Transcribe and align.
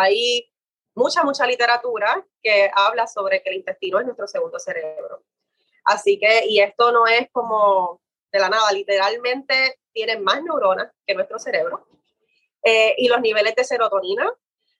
hay 0.00 0.50
mucha, 0.94 1.22
mucha 1.22 1.46
literatura 1.46 2.24
que 2.42 2.70
habla 2.74 3.06
sobre 3.06 3.42
que 3.42 3.50
el 3.50 3.56
intestino 3.56 3.98
es 3.98 4.06
nuestro 4.06 4.26
segundo 4.26 4.58
cerebro. 4.58 5.24
Así 5.84 6.18
que, 6.18 6.46
y 6.46 6.60
esto 6.60 6.92
no 6.92 7.06
es 7.06 7.28
como 7.30 8.00
de 8.32 8.38
la 8.38 8.48
nada, 8.48 8.72
literalmente 8.72 9.78
tiene 9.92 10.18
más 10.18 10.42
neuronas 10.42 10.90
que 11.06 11.14
nuestro 11.14 11.38
cerebro. 11.38 11.86
Eh, 12.62 12.94
y 12.98 13.08
los 13.08 13.20
niveles 13.20 13.54
de 13.54 13.64
serotonina, 13.64 14.32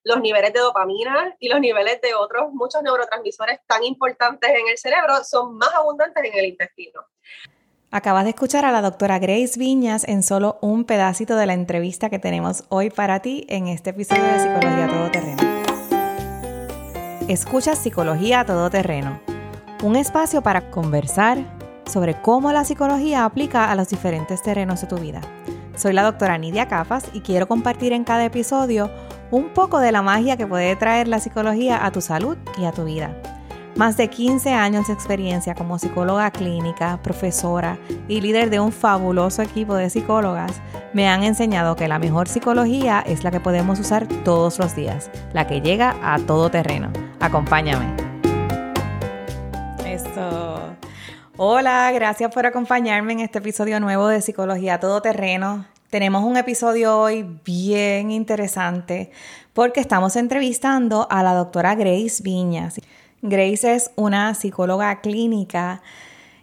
los 0.02 0.20
niveles 0.20 0.52
de 0.52 0.60
dopamina 0.60 1.36
y 1.38 1.48
los 1.48 1.60
niveles 1.60 2.00
de 2.00 2.14
otros 2.14 2.52
muchos 2.52 2.82
neurotransmisores 2.82 3.60
tan 3.66 3.84
importantes 3.84 4.50
en 4.50 4.68
el 4.68 4.78
cerebro 4.78 5.22
son 5.24 5.56
más 5.56 5.72
abundantes 5.74 6.24
en 6.24 6.38
el 6.38 6.46
intestino. 6.46 7.06
Acabas 7.94 8.24
de 8.24 8.30
escuchar 8.30 8.64
a 8.64 8.72
la 8.72 8.82
doctora 8.82 9.20
Grace 9.20 9.56
Viñas 9.56 10.02
en 10.08 10.24
solo 10.24 10.58
un 10.60 10.82
pedacito 10.82 11.36
de 11.36 11.46
la 11.46 11.54
entrevista 11.54 12.10
que 12.10 12.18
tenemos 12.18 12.64
hoy 12.68 12.90
para 12.90 13.20
ti 13.20 13.46
en 13.48 13.68
este 13.68 13.90
episodio 13.90 14.24
de 14.24 14.40
Psicología 14.40 14.88
Todoterreno. 14.88 15.42
Escucha 17.28 17.76
Psicología 17.76 18.44
Todoterreno, 18.44 19.20
un 19.84 19.94
espacio 19.94 20.42
para 20.42 20.72
conversar 20.72 21.38
sobre 21.86 22.20
cómo 22.20 22.50
la 22.50 22.64
psicología 22.64 23.24
aplica 23.24 23.70
a 23.70 23.76
los 23.76 23.88
diferentes 23.88 24.42
terrenos 24.42 24.80
de 24.80 24.88
tu 24.88 24.96
vida. 24.96 25.20
Soy 25.76 25.92
la 25.92 26.02
doctora 26.02 26.36
Nidia 26.36 26.66
Cafas 26.66 27.04
y 27.12 27.20
quiero 27.20 27.46
compartir 27.46 27.92
en 27.92 28.02
cada 28.02 28.24
episodio 28.24 28.90
un 29.30 29.50
poco 29.50 29.78
de 29.78 29.92
la 29.92 30.02
magia 30.02 30.36
que 30.36 30.48
puede 30.48 30.74
traer 30.74 31.06
la 31.06 31.20
psicología 31.20 31.86
a 31.86 31.92
tu 31.92 32.00
salud 32.00 32.36
y 32.58 32.64
a 32.64 32.72
tu 32.72 32.82
vida. 32.82 33.14
Más 33.76 33.96
de 33.96 34.08
15 34.08 34.52
años 34.52 34.86
de 34.86 34.92
experiencia 34.92 35.56
como 35.56 35.80
psicóloga 35.80 36.30
clínica, 36.30 37.00
profesora 37.02 37.76
y 38.06 38.20
líder 38.20 38.48
de 38.48 38.60
un 38.60 38.70
fabuloso 38.70 39.42
equipo 39.42 39.74
de 39.74 39.90
psicólogas 39.90 40.62
me 40.92 41.08
han 41.08 41.24
enseñado 41.24 41.74
que 41.74 41.88
la 41.88 41.98
mejor 41.98 42.28
psicología 42.28 43.02
es 43.04 43.24
la 43.24 43.32
que 43.32 43.40
podemos 43.40 43.80
usar 43.80 44.06
todos 44.22 44.60
los 44.60 44.76
días, 44.76 45.10
la 45.32 45.48
que 45.48 45.60
llega 45.60 45.96
a 46.04 46.20
todo 46.20 46.52
terreno. 46.52 46.92
Acompáñame. 47.18 47.92
Esto. 49.84 50.76
Hola, 51.36 51.90
gracias 51.90 52.32
por 52.32 52.46
acompañarme 52.46 53.14
en 53.14 53.20
este 53.20 53.38
episodio 53.38 53.80
nuevo 53.80 54.06
de 54.06 54.20
Psicología 54.20 54.78
Todoterreno. 54.78 55.66
Tenemos 55.90 56.22
un 56.22 56.36
episodio 56.36 56.96
hoy 56.96 57.40
bien 57.44 58.12
interesante 58.12 59.10
porque 59.52 59.80
estamos 59.80 60.14
entrevistando 60.14 61.08
a 61.10 61.24
la 61.24 61.34
doctora 61.34 61.74
Grace 61.74 62.22
Viñas. 62.22 62.80
Grace 63.26 63.74
es 63.74 63.90
una 63.96 64.34
psicóloga 64.34 65.00
clínica 65.00 65.80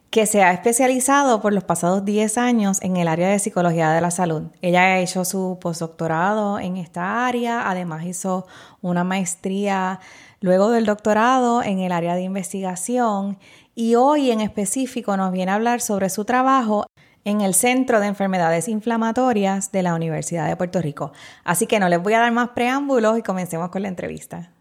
que 0.10 0.26
se 0.26 0.42
ha 0.42 0.52
especializado 0.52 1.40
por 1.40 1.54
los 1.54 1.64
pasados 1.64 2.04
10 2.06 2.40
años 2.40 2.82
en 2.82 2.98
el 2.98 3.08
área 3.08 3.30
de 3.30 3.38
psicología 3.38 3.92
de 3.92 4.02
la 4.02 4.10
salud. 4.10 4.46
Ella 4.64 4.82
ha 4.82 5.00
hecho 5.00 5.24
su 5.24 5.60
postdoctorado 5.62 6.58
en 6.58 6.78
esta 6.78 7.28
área, 7.28 7.70
además 7.70 8.04
hizo 8.06 8.48
una 8.82 9.04
maestría 9.04 10.00
luego 10.40 10.72
del 10.72 10.88
doctorado 10.88 11.62
en 11.62 11.82
el 11.82 11.92
área 11.92 12.16
de 12.16 12.24
investigación 12.24 13.38
y 13.76 13.94
hoy 13.94 14.32
en 14.32 14.42
específico 14.42 15.16
nos 15.18 15.32
viene 15.32 15.52
a 15.52 15.56
hablar 15.56 15.82
sobre 15.82 16.10
su 16.10 16.26
trabajo 16.26 16.88
en 17.26 17.42
el 17.42 17.54
Centro 17.54 18.00
de 18.00 18.08
Enfermedades 18.08 18.68
Inflamatorias 18.68 19.72
de 19.72 19.84
la 19.84 19.94
Universidad 19.94 20.48
de 20.48 20.56
Puerto 20.56 20.82
Rico. 20.82 21.12
Así 21.44 21.68
que 21.68 21.80
no 21.80 21.90
les 21.90 22.02
voy 22.02 22.14
a 22.14 22.22
dar 22.22 22.32
más 22.32 22.50
preámbulos 22.50 23.20
y 23.20 23.22
comencemos 23.22 23.70
con 23.70 23.84
la 23.84 23.88
entrevista. 23.88 24.52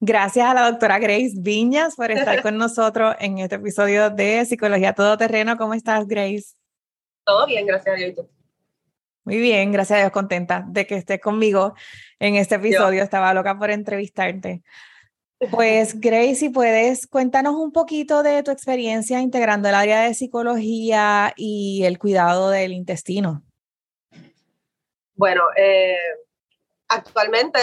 Gracias 0.00 0.46
a 0.46 0.54
la 0.54 0.70
doctora 0.70 1.00
Grace 1.00 1.32
Viñas 1.36 1.96
por 1.96 2.12
estar 2.12 2.40
con 2.40 2.56
nosotros 2.56 3.16
en 3.18 3.38
este 3.38 3.56
episodio 3.56 4.10
de 4.10 4.44
Psicología 4.44 4.92
Todoterreno. 4.92 5.56
¿Cómo 5.56 5.74
estás, 5.74 6.06
Grace? 6.06 6.54
Todo 7.24 7.46
bien, 7.46 7.66
gracias 7.66 7.94
a 7.94 7.98
Dios. 7.98 8.26
Muy 9.24 9.38
bien, 9.38 9.72
gracias 9.72 9.96
a 9.98 10.00
Dios, 10.02 10.12
contenta 10.12 10.64
de 10.68 10.86
que 10.86 10.94
estés 10.94 11.20
conmigo 11.20 11.74
en 12.20 12.36
este 12.36 12.54
episodio. 12.54 13.02
Estaba 13.02 13.34
loca 13.34 13.58
por 13.58 13.70
entrevistarte. 13.70 14.62
Pues 15.50 16.00
Grace, 16.00 16.36
si 16.36 16.48
puedes, 16.48 17.08
cuéntanos 17.08 17.56
un 17.56 17.72
poquito 17.72 18.22
de 18.22 18.44
tu 18.44 18.52
experiencia 18.52 19.20
integrando 19.20 19.68
el 19.68 19.74
área 19.74 20.02
de 20.02 20.14
psicología 20.14 21.32
y 21.36 21.82
el 21.84 21.98
cuidado 21.98 22.50
del 22.50 22.72
intestino. 22.72 23.42
Bueno, 25.14 25.42
eh, 25.56 25.96
actualmente 26.86 27.58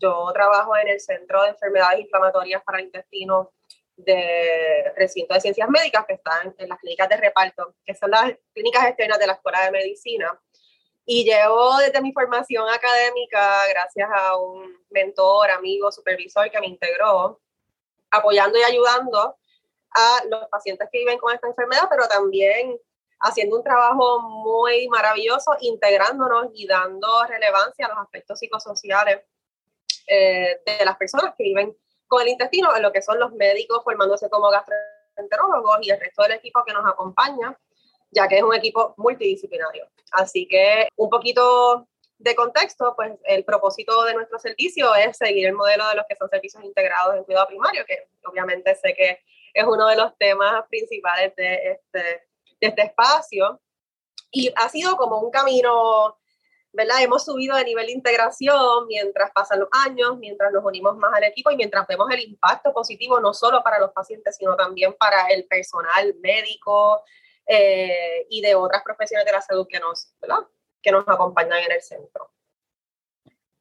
yo 0.00 0.30
trabajo 0.32 0.76
en 0.76 0.88
el 0.88 1.00
Centro 1.00 1.42
de 1.42 1.50
Enfermedades 1.50 2.00
Inflamatorias 2.00 2.62
para 2.64 2.78
el 2.78 2.86
Intestino 2.86 3.52
de 3.96 4.92
Recinto 4.96 5.34
de 5.34 5.40
Ciencias 5.40 5.68
Médicas, 5.68 6.04
que 6.06 6.14
están 6.14 6.54
en 6.56 6.68
las 6.68 6.78
clínicas 6.78 7.08
de 7.08 7.16
reparto, 7.16 7.74
que 7.84 7.94
son 7.94 8.10
las 8.10 8.32
clínicas 8.54 8.86
externas 8.86 9.18
de 9.18 9.26
la 9.26 9.32
Escuela 9.34 9.64
de 9.64 9.72
Medicina. 9.72 10.40
Y 11.04 11.24
llevo 11.24 11.76
desde 11.78 12.00
mi 12.00 12.12
formación 12.12 12.68
académica, 12.68 13.60
gracias 13.70 14.08
a 14.12 14.36
un 14.36 14.78
mentor, 14.90 15.50
amigo, 15.50 15.90
supervisor 15.90 16.50
que 16.50 16.60
me 16.60 16.66
integró, 16.66 17.40
apoyando 18.10 18.58
y 18.58 18.62
ayudando 18.62 19.36
a 19.90 20.22
los 20.28 20.48
pacientes 20.48 20.88
que 20.92 20.98
viven 20.98 21.18
con 21.18 21.34
esta 21.34 21.48
enfermedad, 21.48 21.88
pero 21.90 22.06
también 22.06 22.78
haciendo 23.20 23.56
un 23.56 23.64
trabajo 23.64 24.20
muy 24.20 24.86
maravilloso, 24.88 25.56
integrándonos 25.60 26.50
y 26.54 26.66
dando 26.66 27.24
relevancia 27.24 27.86
a 27.86 27.88
los 27.88 27.98
aspectos 27.98 28.38
psicosociales 28.38 29.22
eh, 30.08 30.60
de 30.64 30.84
las 30.84 30.96
personas 30.96 31.34
que 31.36 31.44
viven 31.44 31.76
con 32.06 32.22
el 32.22 32.28
intestino, 32.28 32.74
en 32.74 32.82
lo 32.82 32.90
que 32.90 33.02
son 33.02 33.18
los 33.20 33.32
médicos 33.32 33.84
formándose 33.84 34.30
como 34.30 34.50
gastroenterólogos 34.50 35.78
y 35.82 35.90
el 35.90 36.00
resto 36.00 36.22
del 36.22 36.32
equipo 36.32 36.64
que 36.64 36.72
nos 36.72 36.86
acompaña, 36.86 37.56
ya 38.10 38.26
que 38.26 38.38
es 38.38 38.42
un 38.42 38.54
equipo 38.54 38.94
multidisciplinario. 38.96 39.88
Así 40.12 40.48
que 40.48 40.88
un 40.96 41.10
poquito 41.10 41.86
de 42.18 42.34
contexto, 42.34 42.94
pues 42.96 43.12
el 43.24 43.44
propósito 43.44 44.02
de 44.04 44.14
nuestro 44.14 44.38
servicio 44.38 44.94
es 44.94 45.16
seguir 45.16 45.46
el 45.46 45.54
modelo 45.54 45.86
de 45.88 45.94
los 45.94 46.06
que 46.08 46.16
son 46.16 46.28
servicios 46.28 46.64
integrados 46.64 47.14
en 47.14 47.24
cuidado 47.24 47.46
primario, 47.46 47.84
que 47.86 48.08
obviamente 48.24 48.74
sé 48.74 48.94
que 48.94 49.20
es 49.54 49.64
uno 49.64 49.86
de 49.86 49.96
los 49.96 50.16
temas 50.18 50.64
principales 50.68 51.34
de 51.36 51.72
este, 51.72 51.98
de 52.60 52.66
este 52.66 52.82
espacio. 52.82 53.60
Y 54.30 54.52
ha 54.56 54.68
sido 54.68 54.96
como 54.96 55.20
un 55.20 55.30
camino 55.30 56.18
¿verdad? 56.78 57.02
Hemos 57.02 57.24
subido 57.24 57.56
de 57.56 57.64
nivel 57.64 57.86
de 57.86 57.92
integración 57.92 58.86
mientras 58.86 59.32
pasan 59.32 59.58
los 59.58 59.68
años, 59.84 60.16
mientras 60.18 60.52
nos 60.52 60.64
unimos 60.64 60.96
más 60.96 61.12
al 61.12 61.24
equipo 61.24 61.50
y 61.50 61.56
mientras 61.56 61.84
vemos 61.88 62.08
el 62.12 62.20
impacto 62.20 62.72
positivo 62.72 63.18
no 63.18 63.34
solo 63.34 63.64
para 63.64 63.80
los 63.80 63.90
pacientes, 63.90 64.36
sino 64.36 64.54
también 64.54 64.94
para 64.96 65.26
el 65.26 65.44
personal 65.46 66.14
médico 66.22 67.02
eh, 67.46 68.24
y 68.30 68.40
de 68.42 68.54
otras 68.54 68.84
profesiones 68.84 69.26
de 69.26 69.32
la 69.32 69.40
salud 69.40 69.66
que 69.68 69.80
nos, 69.80 70.14
que 70.80 70.92
nos 70.92 71.02
acompañan 71.08 71.58
en 71.58 71.72
el 71.72 71.82
centro. 71.82 72.30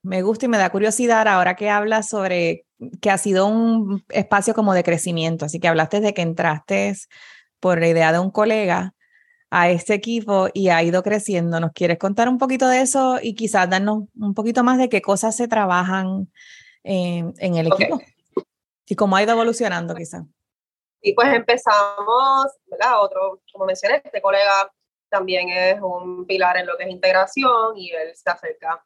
Me 0.03 0.21
gusta 0.21 0.45
y 0.45 0.49
me 0.49 0.59
da 0.59 0.69
curiosidad 0.69 1.27
ahora 1.27 1.55
que 1.55 1.71
hablas 1.71 2.07
sobre 2.09 2.67
que 3.01 3.09
ha 3.09 3.17
sido 3.17 3.47
un 3.47 4.05
espacio 4.09 4.53
como 4.53 4.75
de 4.75 4.83
crecimiento, 4.83 5.45
así 5.45 5.59
que 5.59 5.67
hablaste 5.67 6.01
de 6.01 6.13
que 6.13 6.21
entraste 6.21 6.93
por 7.59 7.79
la 7.79 7.87
idea 7.87 8.11
de 8.11 8.19
un 8.19 8.29
colega 8.29 8.93
a 9.49 9.69
este 9.69 9.93
equipo 9.93 10.49
y 10.53 10.69
ha 10.69 10.83
ido 10.83 11.03
creciendo. 11.03 11.59
¿Nos 11.59 11.71
quieres 11.71 11.97
contar 11.97 12.29
un 12.29 12.37
poquito 12.37 12.67
de 12.67 12.81
eso 12.81 13.17
y 13.21 13.35
quizás 13.35 13.69
darnos 13.69 14.03
un 14.19 14.33
poquito 14.33 14.63
más 14.63 14.77
de 14.77 14.89
qué 14.89 15.01
cosas 15.01 15.35
se 15.35 15.47
trabajan 15.47 16.31
en, 16.83 17.33
el 17.39 17.67
equipo 17.67 18.01
y 18.85 18.95
cómo 18.95 19.15
ha 19.15 19.23
ido 19.23 19.31
evolucionando 19.31 19.95
quizás? 19.95 20.23
Y 21.01 21.13
pues 21.13 21.33
empezamos, 21.33 22.47
¿verdad? 22.65 23.01
Otro, 23.01 23.41
como 23.51 23.65
mencioné, 23.65 24.01
este 24.03 24.21
colega 24.21 24.71
también 25.09 25.49
es 25.49 25.79
un 25.81 26.25
pilar 26.25 26.57
en 26.57 26.65
lo 26.65 26.75
que 26.77 26.83
es 26.83 26.89
integración 26.89 27.77
y 27.77 27.91
él 27.91 28.13
se 28.15 28.29
acerca 28.29 28.83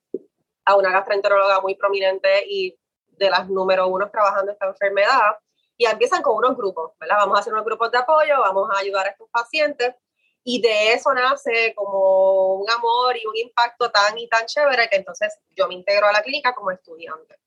a 0.66 0.76
una 0.76 0.92
gastroenteróloga 0.92 1.62
muy 1.62 1.76
prominente 1.76 2.44
y 2.48 2.78
de 3.08 3.30
las 3.30 3.50
número 3.50 3.88
uno 3.88 4.10
trabajando 4.10 4.52
esta 4.52 4.68
enfermedad 4.68 5.38
y 5.78 5.86
empiezan 5.86 6.22
con 6.22 6.36
unos 6.36 6.56
grupos, 6.56 6.92
¿verdad? 7.00 7.16
Vamos 7.18 7.38
a 7.38 7.42
hacer 7.42 7.54
unos 7.54 7.66
grupos 7.66 7.92
de 7.92 7.98
apoyo, 7.98 8.40
vamos 8.40 8.70
a 8.72 8.80
ayudar 8.80 9.08
a 9.08 9.10
estos 9.10 9.28
pacientes 9.32 9.96
y 10.44 10.62
de 10.62 10.94
eso 10.94 11.14
nace 11.14 11.74
como 11.76 12.56
un 12.56 12.70
amor 12.70 13.16
y 13.16 13.26
un 13.26 13.38
impacto 13.38 13.92
tan 13.92 14.18
y 14.18 14.28
tan 14.28 14.46
chévere 14.46 14.90
que 14.90 14.98
entonces 14.98 15.38
yo 15.56 15.68
me 15.68 15.76
integro 15.76 16.08
a 16.08 16.12
la 16.12 16.22
clínica 16.22 16.54
como 16.54 16.72
estudiante. 16.72 17.38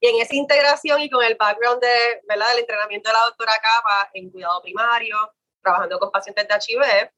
Y 0.00 0.08
en 0.08 0.20
esa 0.20 0.34
integración 0.34 1.00
y 1.00 1.08
con 1.08 1.24
el 1.24 1.36
background 1.36 1.80
de, 1.80 2.20
¿verdad? 2.28 2.50
del 2.50 2.60
entrenamiento 2.60 3.08
de 3.08 3.14
la 3.14 3.24
doctora 3.24 3.52
Capa 3.62 4.10
en 4.12 4.30
cuidado 4.30 4.60
primario, 4.60 5.16
trabajando 5.62 5.98
con 5.98 6.10
pacientes 6.10 6.46
de 6.46 6.54
HIV, 6.54 7.10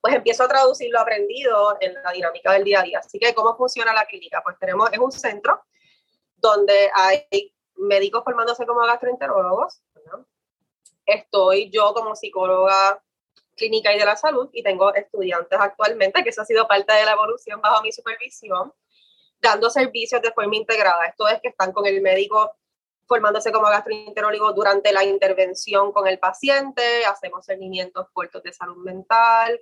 pues 0.00 0.14
empiezo 0.16 0.42
a 0.42 0.48
traducir 0.48 0.90
lo 0.90 1.00
aprendido 1.00 1.76
en 1.80 1.94
la 1.94 2.10
dinámica 2.10 2.52
del 2.52 2.64
día 2.64 2.80
a 2.80 2.82
día. 2.82 2.98
Así 2.98 3.18
que, 3.18 3.32
¿cómo 3.34 3.56
funciona 3.56 3.92
la 3.92 4.04
clínica? 4.04 4.42
Pues 4.42 4.58
tenemos, 4.58 4.92
es 4.92 4.98
un 4.98 5.12
centro 5.12 5.62
donde 6.36 6.90
hay 6.94 7.54
médicos 7.76 8.24
formándose 8.24 8.66
como 8.66 8.80
gastroenterólogos. 8.80 9.80
Estoy 11.06 11.70
yo 11.70 11.94
como 11.94 12.16
psicóloga 12.16 13.02
clínica 13.54 13.94
y 13.94 13.98
de 13.98 14.04
la 14.04 14.16
salud 14.16 14.48
y 14.52 14.62
tengo 14.62 14.94
estudiantes 14.94 15.58
actualmente, 15.60 16.22
que 16.22 16.30
eso 16.30 16.42
ha 16.42 16.44
sido 16.44 16.66
parte 16.66 16.92
de 16.92 17.04
la 17.04 17.12
evolución 17.12 17.60
bajo 17.60 17.82
mi 17.82 17.92
supervisión, 17.92 18.72
dando 19.40 19.70
servicios 19.70 20.22
de 20.22 20.32
forma 20.32 20.56
integrada. 20.56 21.06
Esto 21.06 21.28
es 21.28 21.40
que 21.40 21.48
están 21.48 21.72
con 21.72 21.86
el 21.86 22.00
médico 22.00 22.56
formándose 23.06 23.52
como 23.52 23.66
gastroenterólogo 23.66 24.52
durante 24.52 24.92
la 24.92 25.04
intervención 25.04 25.92
con 25.92 26.06
el 26.06 26.18
paciente, 26.18 27.04
hacemos 27.04 27.44
seguimientos 27.44 28.06
cortos 28.12 28.42
de 28.42 28.52
salud 28.52 28.78
mental, 28.78 29.60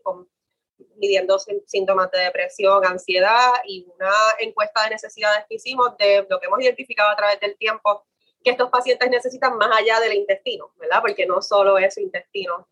midiendo 0.96 1.38
síntomas 1.66 2.10
de 2.10 2.18
depresión, 2.18 2.84
ansiedad 2.84 3.52
y 3.66 3.86
una 3.94 4.12
encuesta 4.38 4.84
de 4.84 4.90
necesidades 4.90 5.44
que 5.48 5.56
hicimos 5.56 5.96
de 5.96 6.26
lo 6.28 6.38
que 6.40 6.46
hemos 6.46 6.60
identificado 6.60 7.10
a 7.10 7.16
través 7.16 7.40
del 7.40 7.56
tiempo 7.56 8.06
que 8.42 8.50
estos 8.50 8.70
pacientes 8.70 9.08
necesitan 9.08 9.56
más 9.56 9.70
allá 9.76 10.00
del 10.00 10.14
intestino, 10.14 10.72
¿verdad? 10.76 11.00
Porque 11.00 11.26
no 11.26 11.40
solo 11.42 11.78
es 11.78 11.94
su 11.94 12.00
intestino 12.00 12.68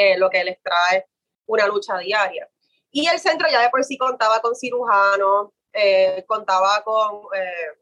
eh, 0.00 0.16
lo 0.16 0.30
que 0.30 0.42
les 0.42 0.62
trae 0.62 1.06
una 1.46 1.66
lucha 1.66 1.98
diaria. 1.98 2.48
Y 2.90 3.06
el 3.06 3.18
centro 3.20 3.48
ya 3.50 3.60
de 3.60 3.68
por 3.68 3.84
sí 3.84 3.98
contaba 3.98 4.40
con 4.40 4.54
cirujanos, 4.54 5.50
eh, 5.74 6.24
contaba 6.26 6.82
con 6.82 7.26
eh, 7.36 7.78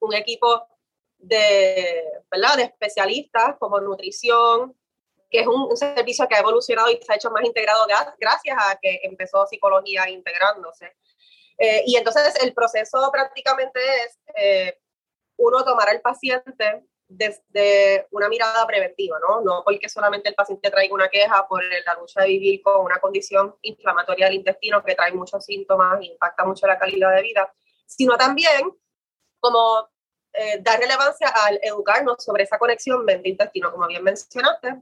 un 0.00 0.12
equipo 0.12 0.66
de, 1.16 2.04
¿verdad? 2.30 2.56
de 2.56 2.64
especialistas 2.64 3.56
como 3.58 3.80
nutrición, 3.80 4.76
que 5.30 5.40
es 5.40 5.46
un, 5.46 5.74
servicio 5.78 6.28
que 6.28 6.34
ha 6.34 6.40
evolucionado 6.40 6.90
y 6.90 7.00
se 7.00 7.10
ha 7.10 7.16
hecho 7.16 7.30
más 7.30 7.44
integrado 7.44 7.86
gracias 8.18 8.56
a 8.58 8.76
que 8.76 9.00
empezó 9.02 9.46
psicología 9.46 10.10
integrándose. 10.10 10.94
y 11.86 11.96
entonces 11.96 12.34
el 12.42 12.52
proceso 12.52 13.10
prácticamente 13.12 13.80
es 14.04 14.74
uno 15.36 15.64
tomar 15.64 15.88
al 15.88 16.00
paciente 16.00 16.84
desde 17.10 18.06
una 18.12 18.28
mirada 18.28 18.64
preventiva, 18.68 19.18
¿no? 19.18 19.40
No 19.40 19.62
porque 19.64 19.88
solamente 19.88 20.28
el 20.28 20.36
paciente 20.36 20.70
traiga 20.70 20.94
una 20.94 21.08
queja 21.08 21.46
por 21.48 21.62
la 21.62 21.94
lucha 21.94 22.22
de 22.22 22.28
vivir 22.28 22.62
con 22.62 22.84
una 22.84 23.00
condición 23.00 23.56
inflamatoria 23.62 24.26
del 24.26 24.36
intestino 24.36 24.82
que 24.84 24.94
trae 24.94 25.12
muchos 25.12 25.44
síntomas 25.44 26.00
e 26.00 26.06
impacta 26.06 26.44
mucho 26.44 26.68
la 26.68 26.78
calidad 26.78 27.14
de 27.16 27.22
vida, 27.22 27.52
sino 27.84 28.16
también 28.16 28.72
como 29.40 29.88
eh, 30.32 30.58
dar 30.60 30.78
relevancia 30.78 31.28
al 31.28 31.58
educarnos 31.62 32.22
sobre 32.22 32.44
esa 32.44 32.58
conexión 32.58 33.04
mente-intestino, 33.04 33.72
como 33.72 33.88
bien 33.88 34.04
mencionaste. 34.04 34.80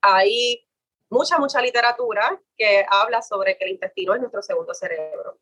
Hay 0.00 0.66
mucha, 1.10 1.38
mucha 1.38 1.60
literatura 1.60 2.40
que 2.56 2.86
habla 2.88 3.20
sobre 3.20 3.58
que 3.58 3.64
el 3.66 3.72
intestino 3.72 4.14
es 4.14 4.20
nuestro 4.20 4.40
segundo 4.40 4.72
cerebro. 4.72 5.38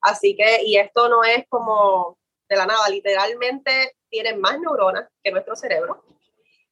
Así 0.00 0.34
que, 0.34 0.64
y 0.64 0.76
esto 0.76 1.08
no 1.08 1.22
es 1.22 1.46
como 1.48 2.18
de 2.48 2.56
la 2.56 2.66
nada, 2.66 2.88
literalmente 2.88 3.96
tienen 4.12 4.40
más 4.40 4.60
neuronas 4.60 5.08
que 5.24 5.32
nuestro 5.32 5.56
cerebro. 5.56 6.04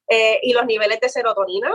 Eh, 0.06 0.40
y 0.42 0.52
los 0.52 0.66
niveles 0.66 1.00
de 1.00 1.08
serotonina, 1.08 1.74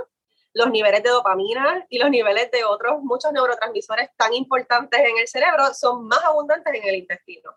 los 0.54 0.70
niveles 0.70 1.04
de 1.04 1.10
dopamina 1.10 1.86
y 1.90 1.98
los 1.98 2.10
niveles 2.10 2.52
de 2.52 2.64
otros 2.64 3.02
muchos 3.02 3.34
neurotransmisores 3.34 4.10
tan 4.16 4.34
importantes 4.34 5.00
en 5.00 5.18
el 5.18 5.28
cerebro 5.28 5.74
son 5.74 6.08
más 6.08 6.24
abundantes 6.24 6.74
en 6.74 6.88
el 6.88 6.96
intestino. 6.96 7.52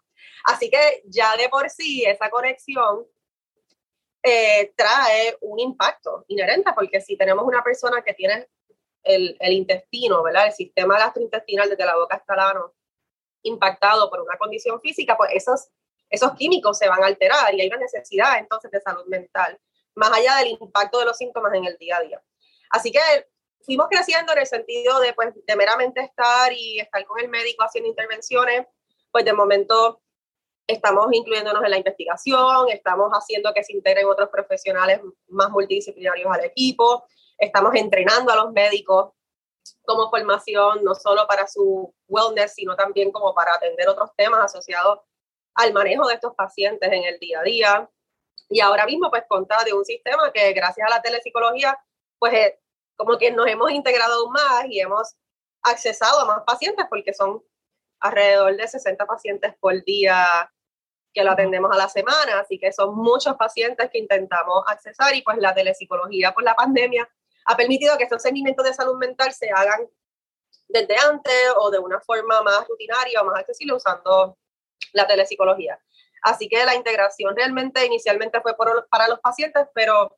Así 0.45 0.71
que 0.71 1.03
ya 1.05 1.37
de 1.37 1.49
por 1.49 1.69
sí 1.69 2.05
esa 2.05 2.31
conexión 2.31 3.07
eh, 4.23 4.73
trae 4.75 5.37
un 5.43 5.61
impacto 5.61 6.25
inherente, 6.29 6.73
porque 6.75 7.01
si 7.01 7.17
tenemos 7.17 7.45
una 7.45 7.63
persona 7.63 8.03
que 8.03 8.15
tiene 8.15 8.49
el, 9.03 9.37
el, 9.39 9.53
intestino, 9.53 10.23
¿verdad? 10.23 10.47
El 10.47 10.53
sistema 10.53 10.99
gastrointestinal 10.99 11.69
desde 11.69 11.85
la 11.85 11.97
boca 11.97 12.17
hasta 12.17 12.35
el 12.35 12.41
ano 12.41 12.75
impactado 13.43 14.11
por 14.11 14.21
una 14.21 14.37
condición 14.39 14.81
física, 14.81 15.17
pues 15.17 15.31
esos 15.35 15.69
esos 16.11 16.33
químicos 16.35 16.79
se 16.79 16.89
van 16.89 17.03
a 17.03 17.07
alterar 17.07 17.55
y 17.55 17.61
hay 17.61 17.69
una 17.69 17.79
necesidad 17.79 18.39
entonces 18.39 18.71
de 18.71 18.81
salud 18.81 19.05
mental, 19.07 19.59
más 19.95 20.11
allá 20.13 20.37
del 20.37 20.57
impacto 20.61 20.99
de 20.99 21.05
los 21.07 21.17
síntomas 21.17 21.53
en 21.55 21.65
el 21.65 21.77
día 21.77 21.97
a 21.97 22.01
día. 22.01 22.23
Así 22.71 22.91
que 22.91 23.01
fuimos 23.61 23.89
creciendo 23.91 24.33
en 24.33 24.39
el 24.39 24.47
sentido 24.47 25.01
de, 25.01 25.13
pues, 25.13 25.35
de 25.35 25.57
meramente 25.57 26.01
estar 26.01 26.53
y 26.53 26.81
estar 26.81 27.05
con 27.07 27.21
el 27.21 27.29
médico 27.29 27.65
haciendo 27.65 27.89
intervenciones, 27.89 28.67
pues 29.11 29.25
de 29.25 29.33
momento 29.33 30.01
estamos 30.67 31.09
incluyéndonos 31.13 31.65
en 31.65 31.71
la 31.71 31.79
investigación, 31.79 32.69
estamos 32.69 33.11
haciendo 33.13 33.53
que 33.55 33.65
se 33.65 33.73
integren 33.73 34.07
otros 34.07 34.29
profesionales 34.29 35.01
más 35.29 35.51
multidisciplinarios 35.51 36.31
al 36.31 36.45
equipo, 36.45 37.07
estamos 37.39 37.75
entrenando 37.75 38.33
a 38.33 38.37
los 38.37 38.53
médicos 38.53 39.13
como 39.85 40.11
formación, 40.11 40.85
no 40.85 40.95
solo 40.95 41.27
para 41.27 41.47
su 41.47 41.95
wellness, 42.07 42.55
sino 42.55 42.77
también 42.77 43.11
como 43.11 43.35
para 43.35 43.55
atender 43.55 43.89
otros 43.89 44.11
temas 44.17 44.41
asociados 44.41 45.01
al 45.59 45.73
manejo 45.73 46.07
de 46.07 46.15
estos 46.15 46.35
pacientes 46.37 46.89
en 46.91 47.03
el 47.03 47.19
día 47.19 47.41
a 47.41 47.43
día. 47.43 47.91
Y 48.49 48.61
ahora 48.61 48.87
mismo 48.87 49.11
pues 49.11 49.25
contar 49.29 49.65
de 49.65 49.75
un 49.75 49.85
sistema 49.85 50.33
que 50.33 50.53
gracias 50.53 50.87
a 50.87 50.91
la 50.91 51.03
telepsicología 51.03 51.77
pues 52.19 52.33
eh, 52.33 52.61
como 52.97 53.19
que 53.19 53.33
nos 53.33 53.49
hemos 53.49 53.71
integrado 53.73 54.21
aún 54.21 54.33
más 54.33 54.67
y 54.69 54.81
hemos 54.81 55.17
accesado 55.63 56.21
a 56.21 56.25
más 56.27 56.45
pacientes 56.47 56.87
porque 56.89 57.13
son 57.13 57.43
alrededor 58.01 58.57
de 58.57 58.69
60 58.69 59.05
pacientes 59.05 59.55
por 59.59 59.85
día 59.85 60.51
que 61.13 61.25
lo 61.25 61.33
atendemos 61.33 61.73
a 61.73 61.77
la 61.77 61.89
semana, 61.89 62.39
así 62.39 62.59
que 62.59 62.73
son 62.73 62.95
muchos 62.95 63.35
pacientes 63.37 63.91
que 63.91 63.99
intentamos 63.99 64.63
accesar 64.69 65.15
y 65.17 65.23
pues 65.23 65.39
la 65.39 65.55
telepsicología 65.55 66.33
por 66.33 66.45
la 66.45 66.55
pandemia 66.55 67.09
ha 67.47 67.57
permitido 67.57 67.99
que 67.99 68.05
estos 68.05 68.23
seguimientos 68.23 68.65
de 68.65 68.75
salud 68.75 68.97
mental 68.97 69.33
se 69.33 69.51
hagan 69.51 69.89
desde 70.69 70.97
antes 70.99 71.35
o 71.57 71.71
de 71.71 71.81
una 71.81 71.99
forma 72.01 72.43
más 72.43 72.69
rutinaria 72.69 73.21
o 73.23 73.25
más 73.25 73.41
accesible 73.41 73.75
usando 73.75 74.39
la 74.93 75.07
telepsicología. 75.07 75.79
Así 76.23 76.49
que 76.49 76.65
la 76.65 76.75
integración 76.75 77.37
realmente 77.37 77.85
inicialmente 77.85 78.41
fue 78.41 78.57
para 78.91 79.09
los 79.09 79.21
pacientes, 79.21 79.67
pero 79.75 80.17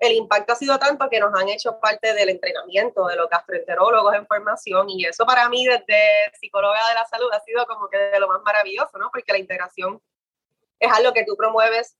el 0.00 0.12
impacto 0.12 0.54
ha 0.54 0.56
sido 0.56 0.78
tanto 0.78 1.08
que 1.10 1.20
nos 1.20 1.38
han 1.38 1.48
hecho 1.50 1.78
parte 1.78 2.14
del 2.14 2.30
entrenamiento 2.30 3.06
de 3.06 3.16
los 3.16 3.28
gastroenterólogos 3.28 4.14
en 4.14 4.26
formación 4.26 4.88
y 4.88 5.04
eso 5.04 5.26
para 5.26 5.48
mí 5.50 5.66
desde 5.66 6.32
psicóloga 6.40 6.88
de 6.88 6.94
la 6.94 7.04
salud 7.04 7.28
ha 7.32 7.40
sido 7.40 7.66
como 7.66 7.88
que 7.88 7.98
de 7.98 8.18
lo 8.18 8.26
más 8.26 8.40
maravilloso, 8.42 8.96
¿no? 8.98 9.10
Porque 9.12 9.32
la 9.32 9.38
integración 9.38 10.00
es 10.78 10.90
algo 10.90 11.12
que 11.12 11.24
tú 11.24 11.36
promueves 11.36 11.96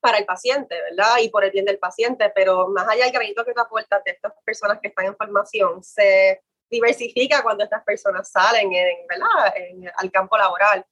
para 0.00 0.18
el 0.18 0.26
paciente, 0.26 0.80
¿verdad? 0.82 1.18
Y 1.20 1.28
por 1.28 1.44
el 1.44 1.52
bien 1.52 1.64
del 1.64 1.78
paciente, 1.78 2.30
pero 2.34 2.68
más 2.68 2.88
allá 2.88 3.04
del 3.04 3.12
granito 3.12 3.44
que 3.44 3.54
te 3.54 3.60
aportas 3.60 4.02
de 4.04 4.10
estas 4.10 4.32
personas 4.44 4.80
que 4.80 4.88
están 4.88 5.06
en 5.06 5.16
formación, 5.16 5.84
se 5.84 6.42
diversifica 6.70 7.42
cuando 7.42 7.64
estas 7.64 7.82
personas 7.84 8.30
salen 8.30 8.72
en, 8.72 9.06
¿verdad? 9.08 9.54
En, 9.56 9.90
al 9.96 10.10
campo 10.10 10.36
laboral. 10.36 10.84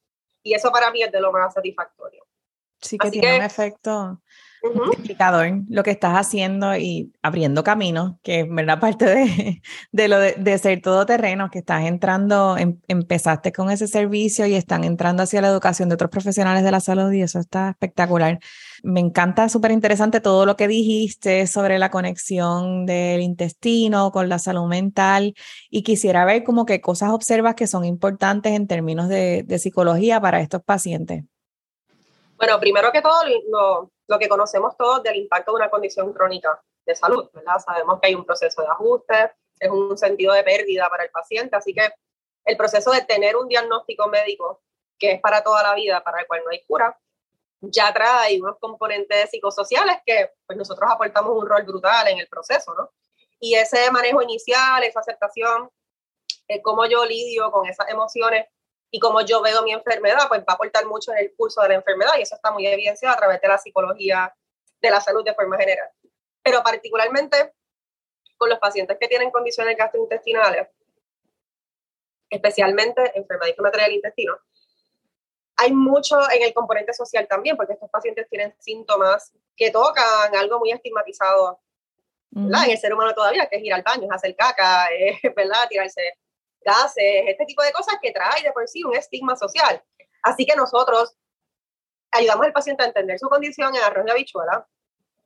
Y 0.43 0.55
eso 0.55 0.71
para 0.71 0.91
mí 0.91 1.03
es 1.03 1.11
de 1.11 1.21
lo 1.21 1.33
más 1.33 1.55
satisfactorio. 1.55 2.27
Sí, 2.81 2.99
que 2.99 3.11
tiene 3.11 3.37
un 3.37 3.43
efecto 3.43 4.21
multiplicador 4.73 5.63
lo 5.69 5.83
que 5.83 5.91
estás 5.91 6.15
haciendo 6.15 6.77
y 6.77 7.13
abriendo 7.23 7.65
caminos, 7.65 8.15
que 8.23 8.41
es 8.41 8.47
verdad 8.49 8.81
parte 8.81 9.05
de, 9.05 9.63
de 9.93 10.09
lo 10.09 10.19
de, 10.19 10.35
de, 10.35 10.59
ser 10.59 10.81
todoterreno, 10.81 11.51
que 11.51 11.59
estás 11.59 11.85
entrando, 11.85 12.57
em, 12.57 12.79
empezaste 12.89 13.53
con 13.53 13.71
ese 13.71 13.87
servicio 13.87 14.47
y 14.47 14.55
están 14.55 14.85
entrando 14.85 15.23
hacia 15.23 15.43
la 15.43 15.49
educación 15.49 15.89
de 15.89 15.97
otros 15.97 16.11
profesionales 16.11 16.65
de 16.65 16.71
la 16.71 16.81
salud 16.81 17.13
y 17.13 17.23
eso 17.23 17.39
está 17.39 17.71
espectacular. 17.71 18.39
Me 18.83 19.01
encanta, 19.01 19.49
súper 19.49 19.71
interesante 19.71 20.21
todo 20.21 20.47
lo 20.47 20.57
que 20.57 20.69
dijiste 20.69 21.47
sobre 21.47 21.79
la 21.79 21.91
conexión 21.91 22.87
del 22.87 23.23
intestino 23.23 24.13
con 24.13 24.29
la 24.29 24.39
salud 24.39 24.67
mental 24.67 25.35
y 25.71 25.83
quisiera 25.83 26.25
ver 26.25 26.45
como 26.45 26.67
que 26.67 26.81
cosas 26.81 27.11
observas 27.11 27.55
que 27.55 27.67
son 27.67 27.85
importantes 27.85 28.53
en 28.53 28.67
términos 28.67 29.09
de, 29.09 29.43
de 29.43 29.59
psicología 29.59 30.21
para 30.21 30.41
estos 30.41 30.63
pacientes. 30.63 31.25
Bueno, 32.37 32.59
primero 32.61 32.91
que 32.93 33.01
todo, 33.01 33.15
lo, 33.51 33.91
lo, 34.07 34.19
que 34.19 34.29
conocemos 34.29 34.77
todos 34.77 35.03
del 35.03 35.17
impacto 35.17 35.53
de 35.53 35.57
una 35.57 35.71
condición 35.71 36.13
crónica 36.13 36.63
de 36.87 36.95
salud, 36.95 37.29
¿verdad? 37.33 37.59
Sabemos 37.65 38.01
que 38.01 38.09
hay 38.09 38.15
un 38.15 38.25
proceso 38.25 38.63
de 38.63 38.69
ajuste, 38.69 39.33
es 39.59 39.71
un 39.71 39.97
sentido 39.97 40.35
de 40.35 40.43
pérdida 40.43 40.89
para 40.89 41.05
el 41.05 41.11
paciente, 41.11 41.57
así 41.57 41.73
que 41.73 41.89
el 42.45 42.57
proceso 42.57 42.91
de 42.91 43.03
tener 43.03 43.37
un 43.37 43.49
diagnóstico 43.49 44.09
médico 44.09 44.63
que 44.99 45.13
es 45.13 45.21
para 45.21 45.43
toda 45.43 45.63
la 45.63 45.75
vida, 45.75 46.03
para 46.05 46.21
el 46.21 46.27
cual 46.27 46.43
no 46.45 46.51
hay 46.51 46.63
cura, 46.65 46.99
ya 47.61 47.93
trae 47.93 48.41
unos 48.41 48.59
componentes 48.59 49.31
psicosociales 49.31 49.99
que 50.05 50.33
pues 50.47 50.59
nosotros 50.59 50.91
aportamos 50.91 51.33
un 51.37 51.49
rol 51.49 51.63
brutal 51.63 52.09
en 52.09 52.19
el 52.19 52.29
proceso, 52.29 52.75
¿no? 52.75 52.91
Y 53.41 53.55
ese 53.55 53.91
manejo 53.91 54.23
inicial, 54.23 54.83
esa 54.85 55.01
aceptación, 55.01 55.71
eh, 56.49 56.63
cómo 56.63 56.87
yo 56.87 57.05
lidio 57.05 57.51
con 57.51 57.67
esas 57.67 57.89
emociones 57.89 58.47
y 58.95 59.01
cómo 59.01 59.23
yo 59.23 59.43
veo 59.43 59.65
mi 59.65 59.73
enfermedad, 59.73 60.29
pues 60.29 60.43
va 60.43 60.53
a 60.53 60.53
aportar 60.53 60.87
mucho 60.87 61.11
en 61.11 61.19
el 61.19 61.35
curso 61.35 61.61
de 61.63 61.71
la 61.71 61.75
enfermedad 61.75 62.13
y 62.17 62.23
eso 62.23 62.37
está 62.37 62.53
muy 62.53 62.65
evidenciado 62.65 63.13
a 63.13 63.19
través 63.19 63.41
de 63.41 63.49
la 63.49 63.59
psicología 63.59 64.33
de 64.81 64.89
la 64.89 65.01
salud 65.01 65.25
de 65.25 65.35
forma 65.35 65.59
general. 65.59 65.89
Pero 66.45 66.63
particularmente 66.63 67.55
con 68.37 68.51
los 68.51 68.61
pacientes 68.61 68.97
que 69.01 69.09
tienen 69.09 69.33
condiciones 69.33 69.77
gastrointestinales, 69.77 70.69
especialmente 72.31 73.03
enfermedad 73.19 73.49
inflamatoria 73.49 73.87
del 73.87 73.97
intestino, 73.97 74.39
hay 75.57 75.73
mucho 75.73 76.31
en 76.31 76.43
el 76.43 76.55
componente 76.55 76.93
social 76.93 77.27
también, 77.27 77.57
porque 77.57 77.73
estos 77.73 77.91
pacientes 77.91 78.29
tienen 78.29 78.55
síntomas 78.61 79.33
que 79.57 79.73
tocan 79.73 80.37
algo 80.37 80.61
muy 80.61 80.71
estigmatizado 80.71 81.59
en 82.31 82.71
el 82.71 82.79
ser 82.79 82.95
humano 82.95 83.13
todavía, 83.13 83.49
que 83.49 83.57
es 83.57 83.65
ir 83.65 83.75
al 83.75 83.83
baño, 83.83 84.05
es 84.05 84.13
hacer 84.13 84.37
caca, 84.37 84.87
es, 84.97 85.35
¿verdad? 85.35 85.67
tirarse 85.69 86.01
gases, 86.65 87.25
este 87.27 87.45
tipo 87.45 87.63
de 87.63 87.73
cosas 87.73 87.97
que 88.01 88.13
trae 88.13 88.43
de 88.43 88.53
por 88.53 88.67
sí 88.69 88.83
un 88.85 88.97
estigma 88.97 89.37
social. 89.37 89.83
Así 90.23 90.47
que 90.47 90.57
nosotros 90.57 91.17
ayudamos 92.11 92.47
al 92.47 92.53
paciente 92.53 92.85
a 92.85 92.87
entender 92.87 93.19
su 93.19 93.29
condición 93.29 93.75
en 93.75 93.83
arroz 93.83 94.05
de 94.05 94.13
habichuela, 94.13 94.67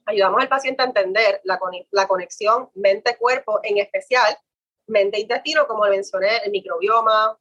ayudamos 0.07 0.41
al 0.41 0.49
paciente 0.49 0.83
a 0.83 0.87
entender 0.87 1.41
la, 1.45 1.59
la 1.91 2.09
conexión 2.09 2.71
mente-cuerpo, 2.75 3.61
en 3.63 3.79
especial 3.79 4.37
mente-intestino, 4.87 5.67
como 5.67 5.85
mencioné, 5.85 6.39
el 6.39 6.51
microbioma, 6.51 7.39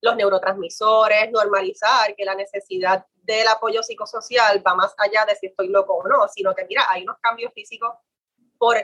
los 0.00 0.16
neurotransmisores, 0.16 1.30
normalizar 1.30 2.14
que 2.16 2.24
la 2.24 2.34
necesidad 2.34 3.06
del 3.14 3.46
apoyo 3.48 3.82
psicosocial 3.82 4.62
va 4.66 4.74
más 4.74 4.94
allá 4.98 5.24
de 5.26 5.36
si 5.36 5.46
estoy 5.46 5.68
loco 5.68 5.94
o 5.94 6.08
no, 6.08 6.26
sino 6.28 6.54
que 6.54 6.64
mira, 6.64 6.86
hay 6.90 7.02
unos 7.02 7.18
cambios 7.20 7.52
físicos 7.52 7.90
por, 8.58 8.76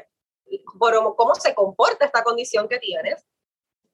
por 0.78 1.16
cómo 1.16 1.34
se 1.34 1.54
comporta 1.54 2.04
esta 2.04 2.22
condición 2.22 2.68
que 2.68 2.78
tienes 2.78 3.24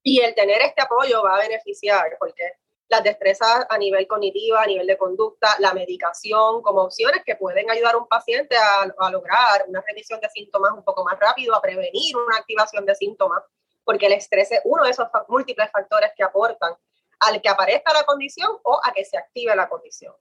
Y 0.03 0.21
el 0.21 0.35
tener 0.35 0.63
este 0.63 0.83
apoyo 0.83 1.23
va 1.23 1.37
a 1.37 1.41
beneficiar 1.41 2.17
porque 2.19 2.53
las 2.89 3.05
destrezas 3.05 3.67
a 3.69 3.79
nivel 3.79 4.07
cognitiva, 4.09 4.63
a 4.63 4.67
nivel 4.67 4.87
de 4.87 4.99
conducta, 4.99 5.55
la 5.61 5.73
medicación 5.73 6.61
como 6.63 6.83
opciones 6.83 7.23
que 7.25 7.37
pueden 7.37 7.71
ayudar 7.71 7.95
a 7.95 7.99
un 7.99 8.09
paciente 8.09 8.57
a, 8.57 8.93
a 8.99 9.11
lograr 9.11 9.65
una 9.69 9.81
remisión 9.87 10.21
de 10.21 10.29
síntomas 10.29 10.73
un 10.73 10.83
poco 10.83 11.05
más 11.05 11.19
rápido, 11.19 11.55
a 11.55 11.61
prevenir 11.61 12.17
una 12.17 12.39
activación 12.39 12.85
de 12.85 12.97
síntomas, 12.97 13.45
porque 13.85 14.07
el 14.07 14.13
estrés 14.15 14.51
es 14.51 14.61
uno 14.65 14.85
de 14.85 14.91
esos 14.91 15.07
múltiples 15.29 15.71
factores 15.71 16.11
que 16.17 16.25
aportan 16.25 16.75
al 17.21 17.41
que 17.41 17.49
aparezca 17.49 17.93
la 17.93 18.03
condición 18.05 18.51
o 18.65 18.81
a 18.83 18.93
que 18.93 19.05
se 19.05 19.17
active 19.17 19.55
la 19.55 19.69
condición. 19.69 20.15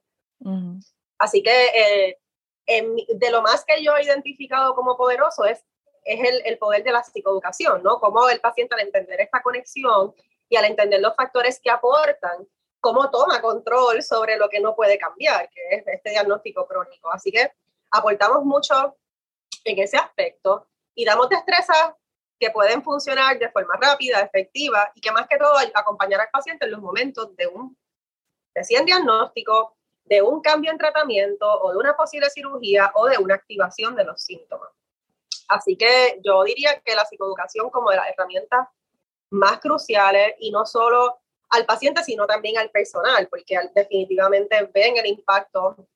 Así 1.18 1.42
que 1.42 2.16
eh, 2.66 2.86
de 3.08 3.30
lo 3.30 3.42
más 3.42 3.64
que 3.64 3.82
yo 3.82 3.96
he 3.96 4.04
identificado 4.04 4.74
como 4.74 4.96
poderoso 4.96 5.44
es, 5.44 5.64
es 6.04 6.20
el, 6.28 6.42
el, 6.44 6.58
poder 6.58 6.82
de 6.82 6.92
la 6.92 7.02
psicoeducación, 7.02 7.82
¿no? 7.82 7.98
Cómo 8.00 8.28
el 8.28 8.40
paciente 8.40 8.74
al 8.74 8.80
entender 8.80 9.20
esta 9.20 9.42
conexión 9.42 10.14
y 10.48 10.56
al 10.56 10.64
entender 10.64 11.00
los 11.00 11.14
factores 11.14 11.60
que 11.62 11.70
aportan, 11.70 12.46
cómo 12.80 13.10
toma 13.10 13.40
control 13.40 14.02
sobre 14.02 14.36
lo 14.36 14.48
que 14.48 14.60
no 14.60 14.74
puede 14.74 14.98
cambiar, 14.98 15.48
que 15.50 15.60
es 15.70 15.86
este 15.86 16.10
diagnóstico 16.10 16.66
crónico. 16.66 17.10
Así 17.12 17.30
que 17.30 17.52
aportamos 17.90 18.44
mucho 18.44 18.96
en 19.64 19.78
ese 19.78 19.96
aspecto 19.96 20.66
y 20.94 21.04
damos 21.04 21.28
destrezas 21.28 21.92
que 22.38 22.50
pueden 22.50 22.82
funcionar 22.82 23.38
de 23.38 23.50
forma 23.50 23.76
rápida, 23.80 24.20
efectiva 24.20 24.90
y 24.94 25.00
que 25.00 25.12
más 25.12 25.26
que 25.28 25.36
todo 25.36 25.52
acompañar 25.74 26.22
al 26.22 26.30
paciente 26.30 26.64
en 26.64 26.72
los 26.72 26.80
momentos 26.80 27.36
de 27.36 27.46
un 27.46 27.76
recién 28.54 28.86
diagnóstico, 28.86 29.76
de 30.04 30.22
un 30.22 30.40
cambio 30.40 30.72
en 30.72 30.78
tratamiento 30.78 31.46
o 31.46 31.72
de 31.72 31.78
una 31.78 31.96
posible 31.96 32.30
cirugía 32.30 32.90
o 32.94 33.06
de 33.06 33.18
una 33.18 33.34
activación 33.34 33.94
de 33.94 34.04
los 34.04 34.22
síntomas. 34.22 34.70
Así 35.50 35.76
que 35.76 36.20
yo 36.24 36.44
diría 36.44 36.80
que 36.84 36.94
la 36.94 37.04
psicoeducación 37.04 37.70
como 37.70 37.90
de 37.90 37.96
las 37.96 38.08
herramientas 38.08 38.68
más 39.30 39.58
cruciales 39.58 40.34
y 40.38 40.52
no 40.52 40.64
solo 40.64 41.18
al 41.50 41.66
paciente, 41.66 42.04
sino 42.04 42.24
también 42.24 42.56
al 42.56 42.70
personal, 42.70 43.26
porque 43.28 43.58
definitivamente 43.74 44.70
ven 44.72 44.96
el 44.96 45.06
impacto 45.06 45.88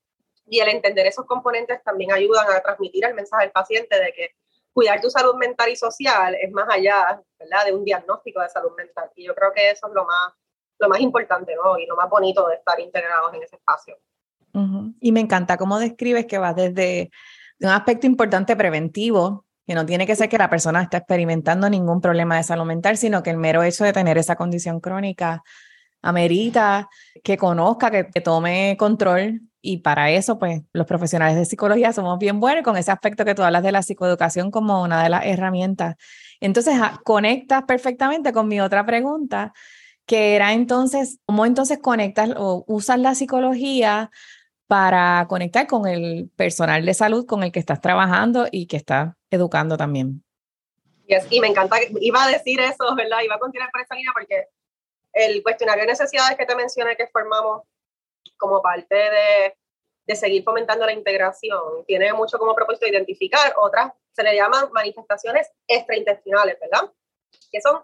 y 0.46 0.58
el 0.58 0.68
entender 0.68 1.06
esos 1.06 1.24
componentes 1.24 1.82
también 1.84 2.10
ayudan 2.12 2.50
a 2.50 2.60
transmitir 2.60 3.04
el 3.04 3.14
mensaje 3.14 3.44
al 3.44 3.52
paciente 3.52 3.96
de 3.96 4.12
que 4.12 4.30
cuidar 4.72 5.00
tu 5.00 5.08
salud 5.08 5.36
mental 5.36 5.70
y 5.70 5.76
social 5.76 6.34
es 6.34 6.50
más 6.50 6.66
allá 6.68 7.22
¿verdad? 7.38 7.66
de 7.66 7.72
un 7.72 7.84
diagnóstico 7.84 8.40
de 8.40 8.48
salud 8.48 8.72
mental. 8.76 9.08
Y 9.14 9.24
yo 9.24 9.36
creo 9.36 9.52
que 9.52 9.70
eso 9.70 9.86
es 9.86 9.94
lo 9.94 10.04
más, 10.04 10.32
lo 10.80 10.88
más 10.88 10.98
importante 10.98 11.54
¿no? 11.54 11.78
y 11.78 11.86
lo 11.86 11.94
más 11.94 12.10
bonito 12.10 12.48
de 12.48 12.56
estar 12.56 12.80
integrados 12.80 13.32
en 13.34 13.42
ese 13.44 13.54
espacio. 13.54 13.96
Y 15.00 15.12
me 15.12 15.20
encanta 15.20 15.56
cómo 15.56 15.78
describes 15.78 16.26
que 16.26 16.38
va 16.38 16.54
desde 16.54 17.10
un 17.60 17.70
aspecto 17.70 18.06
importante 18.06 18.56
preventivo, 18.56 19.43
que 19.66 19.74
no 19.74 19.86
tiene 19.86 20.06
que 20.06 20.16
ser 20.16 20.28
que 20.28 20.38
la 20.38 20.50
persona 20.50 20.82
esté 20.82 20.98
experimentando 20.98 21.70
ningún 21.70 22.00
problema 22.00 22.36
de 22.36 22.42
salud 22.42 22.64
mental, 22.64 22.96
sino 22.96 23.22
que 23.22 23.30
el 23.30 23.38
mero 23.38 23.62
hecho 23.62 23.84
de 23.84 23.92
tener 23.92 24.18
esa 24.18 24.36
condición 24.36 24.80
crónica 24.80 25.42
amerita 26.02 26.88
que 27.22 27.36
conozca, 27.36 27.90
que, 27.90 28.08
que 28.08 28.20
tome 28.20 28.76
control 28.78 29.40
y 29.66 29.78
para 29.78 30.10
eso, 30.10 30.38
pues 30.38 30.60
los 30.74 30.86
profesionales 30.86 31.36
de 31.36 31.46
psicología 31.46 31.90
somos 31.94 32.18
bien 32.18 32.38
buenos 32.38 32.62
con 32.62 32.76
ese 32.76 32.90
aspecto 32.90 33.24
que 33.24 33.34
tú 33.34 33.42
hablas 33.42 33.62
de 33.62 33.72
la 33.72 33.80
psicoeducación 33.82 34.50
como 34.50 34.82
una 34.82 35.02
de 35.02 35.08
las 35.08 35.24
herramientas. 35.24 35.96
Entonces, 36.40 36.74
ah, 36.78 37.00
conectas 37.02 37.62
perfectamente 37.62 38.34
con 38.34 38.46
mi 38.46 38.60
otra 38.60 38.84
pregunta, 38.84 39.54
que 40.04 40.36
era 40.36 40.52
entonces, 40.52 41.18
¿cómo 41.24 41.46
entonces 41.46 41.78
conectas 41.78 42.30
o 42.36 42.64
usas 42.68 42.98
la 42.98 43.14
psicología 43.14 44.10
para 44.66 45.24
conectar 45.30 45.66
con 45.66 45.86
el 45.86 46.30
personal 46.36 46.84
de 46.84 46.92
salud 46.92 47.24
con 47.24 47.42
el 47.42 47.50
que 47.50 47.60
estás 47.60 47.80
trabajando 47.80 48.46
y 48.52 48.66
que 48.66 48.76
estás 48.76 49.14
educando 49.34 49.76
también? 49.76 50.22
y 51.30 51.40
me 51.40 51.48
encanta, 51.48 51.76
iba 52.00 52.24
a 52.24 52.28
decir 52.28 52.60
eso, 52.60 52.94
¿verdad? 52.96 53.20
Iba 53.22 53.34
a 53.34 53.38
continuar 53.38 53.70
por 53.70 53.82
esa 53.82 53.94
línea 53.94 54.12
porque 54.14 54.48
el 55.12 55.42
cuestionario 55.42 55.82
de 55.82 55.88
necesidades 55.88 56.36
que 56.36 56.46
te 56.46 56.56
mencioné 56.56 56.96
que 56.96 57.06
formamos 57.08 57.62
como 58.38 58.62
parte 58.62 58.94
de, 58.94 59.54
de 60.06 60.16
seguir 60.16 60.42
fomentando 60.42 60.86
la 60.86 60.92
integración. 60.92 61.84
Tiene 61.86 62.12
mucho 62.12 62.38
como 62.38 62.54
propósito 62.54 62.86
identificar 62.86 63.54
otras, 63.60 63.92
se 64.12 64.22
le 64.22 64.34
llaman 64.34 64.70
manifestaciones 64.72 65.50
extraintestinales, 65.66 66.58
¿verdad? 66.60 66.90
Que 67.50 67.60
son 67.60 67.82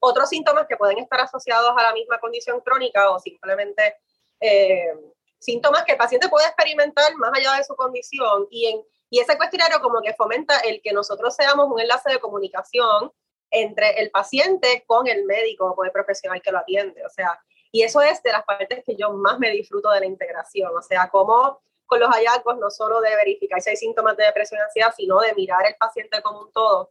otros 0.00 0.28
síntomas 0.28 0.66
que 0.66 0.76
pueden 0.76 0.98
estar 0.98 1.20
asociados 1.20 1.72
a 1.76 1.82
la 1.82 1.92
misma 1.92 2.18
condición 2.18 2.60
crónica 2.60 3.10
o 3.10 3.20
simplemente 3.20 3.96
eh, 4.40 4.94
síntomas 5.42 5.84
que 5.84 5.92
el 5.92 5.98
paciente 5.98 6.28
puede 6.28 6.46
experimentar 6.46 7.14
más 7.16 7.32
allá 7.34 7.56
de 7.56 7.64
su 7.64 7.74
condición. 7.74 8.46
Y, 8.50 8.66
en, 8.66 8.82
y 9.10 9.18
ese 9.20 9.36
cuestionario 9.36 9.80
como 9.80 10.00
que 10.00 10.14
fomenta 10.14 10.58
el 10.60 10.80
que 10.82 10.92
nosotros 10.92 11.34
seamos 11.34 11.68
un 11.70 11.80
enlace 11.80 12.10
de 12.10 12.20
comunicación 12.20 13.12
entre 13.50 14.00
el 14.00 14.10
paciente 14.10 14.84
con 14.86 15.06
el 15.06 15.24
médico 15.24 15.66
o 15.66 15.74
con 15.74 15.86
el 15.86 15.92
profesional 15.92 16.40
que 16.40 16.52
lo 16.52 16.58
atiende. 16.58 17.04
O 17.04 17.10
sea, 17.10 17.38
y 17.70 17.82
eso 17.82 18.00
es 18.02 18.22
de 18.22 18.32
las 18.32 18.44
partes 18.44 18.84
que 18.84 18.96
yo 18.96 19.12
más 19.12 19.38
me 19.38 19.50
disfruto 19.50 19.90
de 19.90 20.00
la 20.00 20.06
integración, 20.06 20.76
o 20.76 20.82
sea, 20.82 21.08
cómo 21.10 21.60
con 21.86 22.00
los 22.00 22.08
hallazgos 22.08 22.58
no 22.58 22.70
solo 22.70 23.00
de 23.00 23.14
verificar 23.16 23.60
si 23.60 23.70
hay 23.70 23.76
síntomas 23.76 24.16
de 24.16 24.24
depresión 24.24 24.60
y 24.60 24.62
ansiedad, 24.62 24.94
sino 24.96 25.20
de 25.20 25.34
mirar 25.34 25.66
el 25.66 25.74
paciente 25.76 26.22
como 26.22 26.42
un 26.42 26.52
todo, 26.52 26.90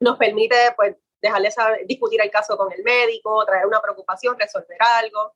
nos 0.00 0.18
permite 0.18 0.56
pues 0.76 0.96
dejarle 1.22 1.50
discutir 1.86 2.20
el 2.20 2.30
caso 2.30 2.56
con 2.56 2.70
el 2.72 2.82
médico, 2.82 3.44
traer 3.46 3.66
una 3.66 3.80
preocupación, 3.80 4.38
resolver 4.38 4.76
algo, 4.80 5.34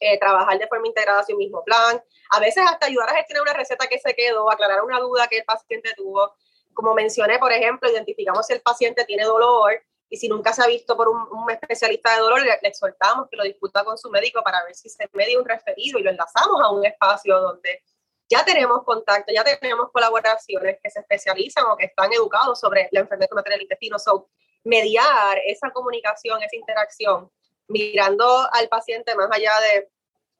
eh, 0.00 0.18
trabajar 0.18 0.58
de 0.58 0.66
forma 0.66 0.86
integrada 0.86 1.20
hacia 1.20 1.34
un 1.34 1.38
mismo 1.38 1.64
plan, 1.64 2.02
a 2.30 2.40
veces 2.40 2.64
hasta 2.66 2.86
ayudar 2.86 3.10
a 3.10 3.16
gestionar 3.16 3.42
una 3.42 3.52
receta 3.52 3.86
que 3.86 3.98
se 3.98 4.14
quedó, 4.14 4.50
aclarar 4.50 4.82
una 4.82 4.98
duda 5.00 5.28
que 5.28 5.38
el 5.38 5.44
paciente 5.44 5.92
tuvo. 5.96 6.34
Como 6.74 6.94
mencioné, 6.94 7.38
por 7.38 7.52
ejemplo, 7.52 7.90
identificamos 7.90 8.46
si 8.46 8.52
el 8.52 8.60
paciente 8.60 9.04
tiene 9.04 9.24
dolor 9.24 9.72
y 10.08 10.16
si 10.18 10.28
nunca 10.28 10.52
se 10.52 10.62
ha 10.62 10.66
visto 10.66 10.96
por 10.96 11.08
un, 11.08 11.50
especialista 11.50 12.14
de 12.14 12.20
dolor, 12.20 12.42
le, 12.42 12.58
exhortamos 12.62 13.28
que 13.30 13.36
lo 13.36 13.44
discuta 13.44 13.84
con 13.84 13.98
su 13.98 14.10
médico 14.10 14.42
para 14.42 14.64
ver 14.64 14.74
si 14.74 14.88
se 14.88 15.08
media 15.12 15.38
un 15.38 15.44
referido 15.44 15.98
y 15.98 16.02
lo 16.02 16.10
enlazamos 16.10 16.62
a 16.62 16.70
un 16.70 16.84
espacio 16.84 17.40
donde 17.40 17.82
ya 18.28 18.44
tenemos 18.44 18.84
contacto, 18.84 19.32
ya 19.32 19.44
tenemos 19.44 19.90
colaboraciones 19.92 20.78
que 20.82 20.90
se 20.90 21.00
especializan 21.00 21.64
o 21.66 21.76
que 21.76 21.86
están 21.86 22.12
educados 22.12 22.60
sobre 22.60 22.88
la 22.92 23.00
enfermedad 23.00 23.30
material 23.32 23.58
del 23.58 23.64
intestino. 23.64 23.98
So, 23.98 24.28
mediar 24.64 25.38
esa 25.46 25.70
comunicación, 25.70 26.42
esa 26.42 26.56
interacción, 26.56 27.30
mirando 27.68 28.46
al 28.52 28.68
paciente 28.68 29.14
más 29.14 29.28
allá 29.32 29.52
de 29.60 29.90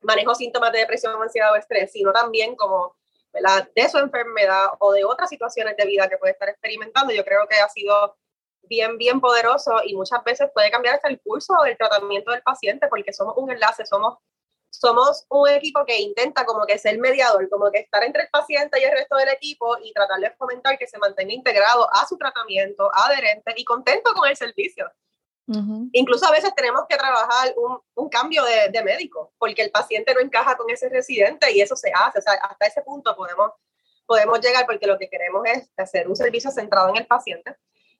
manejo 0.00 0.34
síntomas 0.34 0.72
de 0.72 0.80
depresión, 0.80 1.20
ansiedad 1.20 1.52
o 1.52 1.56
estrés, 1.56 1.92
sino 1.92 2.12
también 2.12 2.54
como 2.56 2.96
de 3.74 3.88
su 3.88 3.98
enfermedad 3.98 4.68
o 4.78 4.92
de 4.92 5.04
otras 5.04 5.28
situaciones 5.28 5.76
de 5.76 5.86
vida 5.86 6.08
que 6.08 6.16
puede 6.16 6.32
estar 6.32 6.48
experimentando, 6.48 7.12
yo 7.12 7.24
creo 7.24 7.46
que 7.46 7.56
ha 7.56 7.68
sido 7.68 8.16
bien, 8.62 8.98
bien 8.98 9.20
poderoso 9.20 9.80
y 9.84 9.94
muchas 9.94 10.22
veces 10.24 10.50
puede 10.54 10.70
cambiar 10.70 10.96
hasta 10.96 11.08
el 11.08 11.20
curso 11.20 11.54
del 11.64 11.76
tratamiento 11.76 12.30
del 12.30 12.42
paciente 12.42 12.88
porque 12.88 13.12
somos 13.12 13.34
un 13.36 13.50
enlace, 13.50 13.84
somos, 13.86 14.18
somos 14.70 15.26
un 15.28 15.48
equipo 15.48 15.84
que 15.84 16.00
intenta 16.00 16.44
como 16.44 16.66
que 16.66 16.78
ser 16.78 16.98
mediador, 16.98 17.48
como 17.48 17.70
que 17.70 17.80
estar 17.80 18.02
entre 18.04 18.22
el 18.22 18.28
paciente 18.28 18.80
y 18.80 18.84
el 18.84 18.92
resto 18.92 19.16
del 19.16 19.28
equipo 19.28 19.76
y 19.82 19.92
tratar 19.92 20.20
de 20.20 20.30
fomentar 20.30 20.78
que 20.78 20.86
se 20.86 20.98
mantenga 20.98 21.32
integrado 21.32 21.88
a 21.94 22.06
su 22.06 22.16
tratamiento, 22.16 22.90
adherente 22.92 23.54
y 23.56 23.64
contento 23.64 24.12
con 24.14 24.28
el 24.28 24.36
servicio. 24.36 24.90
Incluso 25.92 26.26
a 26.26 26.32
veces 26.32 26.52
tenemos 26.56 26.82
que 26.88 26.96
trabajar 26.96 27.54
un, 27.56 27.78
un 27.94 28.08
cambio 28.08 28.42
de, 28.44 28.68
de, 28.70 28.82
médico 28.82 29.32
porque 29.38 29.62
el 29.62 29.70
paciente 29.70 30.12
no 30.12 30.20
encaja 30.20 30.56
con 30.56 30.68
ese 30.70 30.88
residente 30.88 31.52
y 31.52 31.60
eso 31.60 31.76
se 31.76 31.92
hace. 31.94 32.18
O 32.18 32.22
sea, 32.22 32.32
hasta 32.32 32.66
ese 32.66 32.82
punto 32.82 33.14
podemos, 33.14 33.52
podemos 34.06 34.40
llegar 34.40 34.66
porque 34.66 34.88
lo 34.88 34.98
que 34.98 35.08
queremos 35.08 35.44
es 35.46 35.70
hacer 35.76 36.08
un 36.08 36.16
servicio 36.16 36.50
centrado 36.50 36.88
en 36.88 36.96
el 36.96 37.06
paciente 37.06 37.56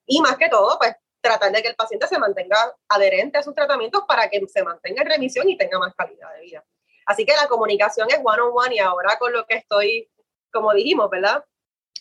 y 0.06 0.20
más 0.20 0.36
que 0.36 0.48
todo, 0.48 0.76
pues 0.78 0.96
tratar 1.20 1.52
de 1.52 1.62
que 1.62 1.68
el 1.68 1.76
paciente 1.76 2.06
se 2.06 2.18
mantenga 2.18 2.56
adherente 2.88 3.38
a 3.38 3.42
sus 3.42 3.54
tratamientos 3.54 4.04
para 4.06 4.28
que 4.28 4.44
se 4.46 4.62
mantenga 4.62 5.02
en 5.02 5.08
remisión 5.08 5.48
y 5.48 5.56
tenga 5.56 5.78
más 5.78 5.94
calidad 5.94 6.32
de 6.34 6.40
vida. 6.40 6.64
Así 7.04 7.24
que 7.24 7.34
la 7.34 7.46
comunicación 7.48 8.08
es 8.10 8.18
one 8.22 8.42
on 8.42 8.52
one 8.54 8.74
y 8.74 8.78
ahora 8.78 9.18
con 9.18 9.32
lo 9.32 9.46
que 9.46 9.56
estoy, 9.56 10.08
como 10.52 10.72
dijimos, 10.72 11.10
¿verdad? 11.10 11.44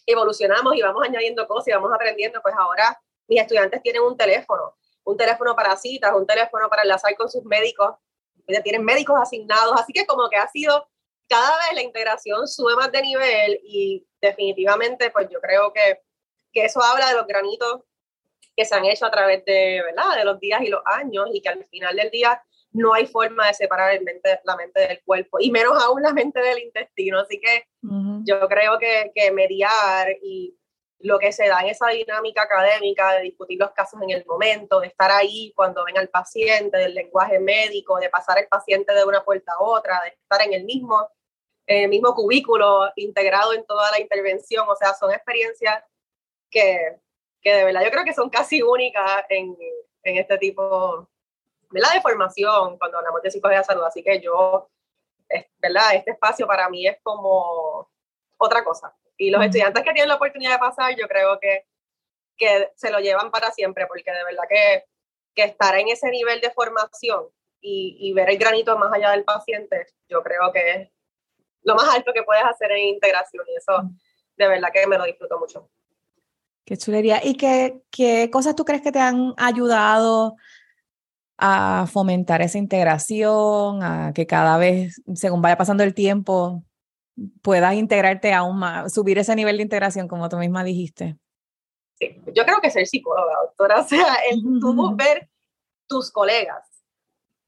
Evolucionamos 0.06 0.76
y 0.76 0.82
vamos 0.82 1.04
añadiendo 1.04 1.48
cosas 1.48 1.68
y 1.68 1.72
vamos 1.72 1.92
aprendiendo, 1.94 2.42
pues 2.42 2.56
ahora 2.58 3.00
mis 3.28 3.42
estudiantes 3.42 3.82
tienen 3.82 4.04
un 4.04 4.16
teléfono, 4.16 4.76
un 5.06 5.18
teléfono 5.18 5.56
para 5.56 5.78
citas, 5.78 6.12
un 6.16 6.28
teléfono 6.28 6.68
para 6.70 6.82
enlazar 6.82 7.16
con 7.16 7.30
sus 7.30 7.44
médicos, 7.46 7.96
tienen 8.64 8.84
médicos 8.84 9.16
asignados, 9.20 9.80
así 9.80 9.94
que 9.94 10.06
como 10.06 10.30
que 10.30 10.38
ha 10.38 10.48
sido 10.48 10.88
cada 11.28 11.58
vez 11.58 11.74
la 11.74 11.82
integración 11.82 12.48
sube 12.48 12.76
más 12.76 12.92
de 12.92 13.02
nivel 13.02 13.60
y 13.64 14.06
definitivamente 14.22 15.10
pues 15.12 15.28
yo 15.30 15.40
creo 15.40 15.74
que, 15.74 16.02
que 16.52 16.66
eso 16.66 16.82
habla 16.84 17.08
de 17.08 17.16
los 17.16 17.26
granitos 17.26 17.82
que 18.56 18.66
se 18.66 18.76
han 18.76 18.86
hecho 18.86 19.06
a 19.06 19.12
través 19.12 19.44
de, 19.46 19.82
¿verdad? 19.84 20.18
de 20.18 20.26
los 20.26 20.40
días 20.40 20.62
y 20.62 20.68
los 20.68 20.82
años 20.86 21.28
y 21.34 21.42
que 21.42 21.50
al 21.50 21.66
final 21.66 21.96
del 21.96 22.10
día 22.10 22.42
no 22.72 22.94
hay 22.94 23.06
forma 23.06 23.48
de 23.48 23.54
separar 23.54 23.94
el 23.94 24.04
mente, 24.04 24.40
la 24.44 24.56
mente 24.56 24.82
del 24.82 25.02
cuerpo 25.04 25.38
y 25.40 25.50
menos 25.50 25.82
aún 25.82 26.02
la 26.02 26.14
mente 26.14 26.42
del 26.42 26.60
intestino. 26.60 27.20
Así 27.20 27.40
que 27.40 27.68
yo 28.26 28.48
creo 28.48 28.78
que, 28.78 29.12
que 29.16 29.32
mediar 29.32 30.10
y 30.22 30.58
lo 31.00 31.20
que 31.20 31.32
se 31.32 31.48
da 31.48 31.62
en 31.62 31.68
esa 31.68 31.88
dinámica 31.90 32.44
académica 32.44 33.14
de 33.14 33.22
discutir 33.22 33.60
los 33.60 33.72
casos 33.72 34.02
en 34.02 34.10
el 34.12 34.26
momento, 34.26 34.80
de 34.80 34.88
estar 34.88 35.12
ahí 35.12 35.52
cuando 35.56 35.84
ven 35.86 35.98
al 35.98 36.10
paciente, 36.10 36.78
del 36.78 36.96
lenguaje 36.96 37.40
médico, 37.40 37.98
de 38.00 38.10
pasar 38.10 38.40
el 38.40 38.48
paciente 38.48 38.94
de 38.94 39.04
una 39.04 39.24
puerta 39.24 39.54
a 39.54 39.64
otra, 39.64 40.02
de 40.02 40.10
estar 40.10 40.42
en 40.42 40.54
el 40.54 40.64
mismo, 40.64 41.10
mismo 41.90 42.14
cubículo 42.16 42.92
integrado 42.96 43.54
en 43.54 43.66
toda 43.66 43.92
la 43.92 44.00
intervención. 44.00 44.68
O 44.70 44.76
sea, 44.76 44.94
son 44.94 45.12
experiencias 45.12 45.84
que, 46.50 46.98
que 47.42 47.54
de 47.54 47.66
verdad 47.66 47.84
yo 47.84 47.92
creo 47.92 48.06
que 48.06 48.14
son 48.14 48.30
casi 48.30 48.62
únicas 48.62 49.26
en, 49.30 49.56
en 50.04 50.18
este 50.18 50.38
tipo 50.38 51.10
¿verdad? 51.70 51.94
de 51.94 52.02
formación 52.02 52.78
cuando 52.78 53.00
hablamos 53.00 53.22
de 53.22 53.32
psicología 53.32 53.60
de 53.60 53.66
salud. 53.66 53.84
Así 53.84 54.02
que 54.02 54.22
yo, 54.22 54.70
¿verdad? 55.60 55.96
Este 55.96 56.12
espacio 56.12 56.48
para 56.48 56.70
mí 56.70 56.88
es 56.88 56.98
como 57.04 57.90
otra 58.38 58.64
cosa. 58.64 58.96
Y 59.18 59.30
los 59.30 59.44
estudiantes 59.44 59.84
que 59.84 59.94
tienen 59.94 60.10
la 60.10 60.16
oportunidad 60.16 60.54
de 60.54 60.60
pasar, 60.60 60.96
yo 60.96 61.08
creo 61.08 61.40
que, 61.40 61.66
que 62.38 62.72
se 62.76 62.92
lo 62.92 63.00
llevan 63.00 63.32
para 63.32 63.52
siempre, 63.52 63.88
porque 63.88 64.12
de 64.12 64.24
verdad 64.24 64.44
que, 64.50 64.84
que 65.34 65.44
estar 65.44 65.76
en 65.78 65.90
ese 65.90 66.10
nivel 66.10 66.42
de 66.42 66.52
formación 66.52 67.28
y, 67.62 67.98
y, 68.00 68.14
ver 68.14 68.30
el 68.30 68.38
granito 68.38 68.78
más 68.78 68.94
allá 68.94 69.12
del 69.12 69.24
paciente, 69.24 69.88
yo 70.08 70.22
creo 70.22 70.52
que 70.52 70.72
es 70.72 70.90
lo 71.64 71.76
más 71.76 71.96
alto 71.96 72.14
que 72.14 72.24
puedes 72.24 72.44
hacer 72.44 72.72
en 72.72 72.90
integración 72.90 73.44
y 73.48 73.56
eso 73.56 73.90
de 74.38 74.48
verdad 74.48 74.70
que 74.74 74.86
me 74.88 74.98
lo 74.98 75.06
disfruto 75.06 75.40
mucho. 75.40 75.70
Qué 76.66 76.78
chulería. 76.78 77.24
¿Y 77.24 77.38
qué, 77.38 77.82
qué 77.92 78.30
cosas 78.32 78.56
tú 78.56 78.66
crees 78.66 78.82
que 78.82 78.92
te 78.92 79.00
han 79.00 79.34
ayudado 79.38 80.36
a 81.38 81.86
fomentar 81.92 82.42
esa 82.42 82.58
integración, 82.58 83.84
a 83.84 84.14
que 84.14 84.26
cada 84.26 84.58
vez, 84.58 85.02
según 85.14 85.42
vaya 85.42 85.58
pasando 85.58 85.84
el 85.84 85.94
tiempo, 85.94 86.64
puedas 87.42 87.74
integrarte 87.76 88.34
aún 88.34 88.60
más, 88.60 88.94
subir 88.94 89.18
ese 89.18 89.36
nivel 89.36 89.58
de 89.58 89.64
integración, 89.64 90.08
como 90.08 90.30
tú 90.30 90.38
misma 90.38 90.64
dijiste? 90.64 91.18
Sí, 92.00 92.22
yo 92.34 92.44
creo 92.44 92.60
que 92.62 92.70
ser 92.70 92.86
psicóloga, 92.88 93.34
doctora, 93.42 93.80
o 93.82 93.88
sea, 93.88 94.16
el 94.30 94.42
tú 94.60 94.96
ver 94.96 95.30
tus 95.88 96.12
colegas 96.12 96.76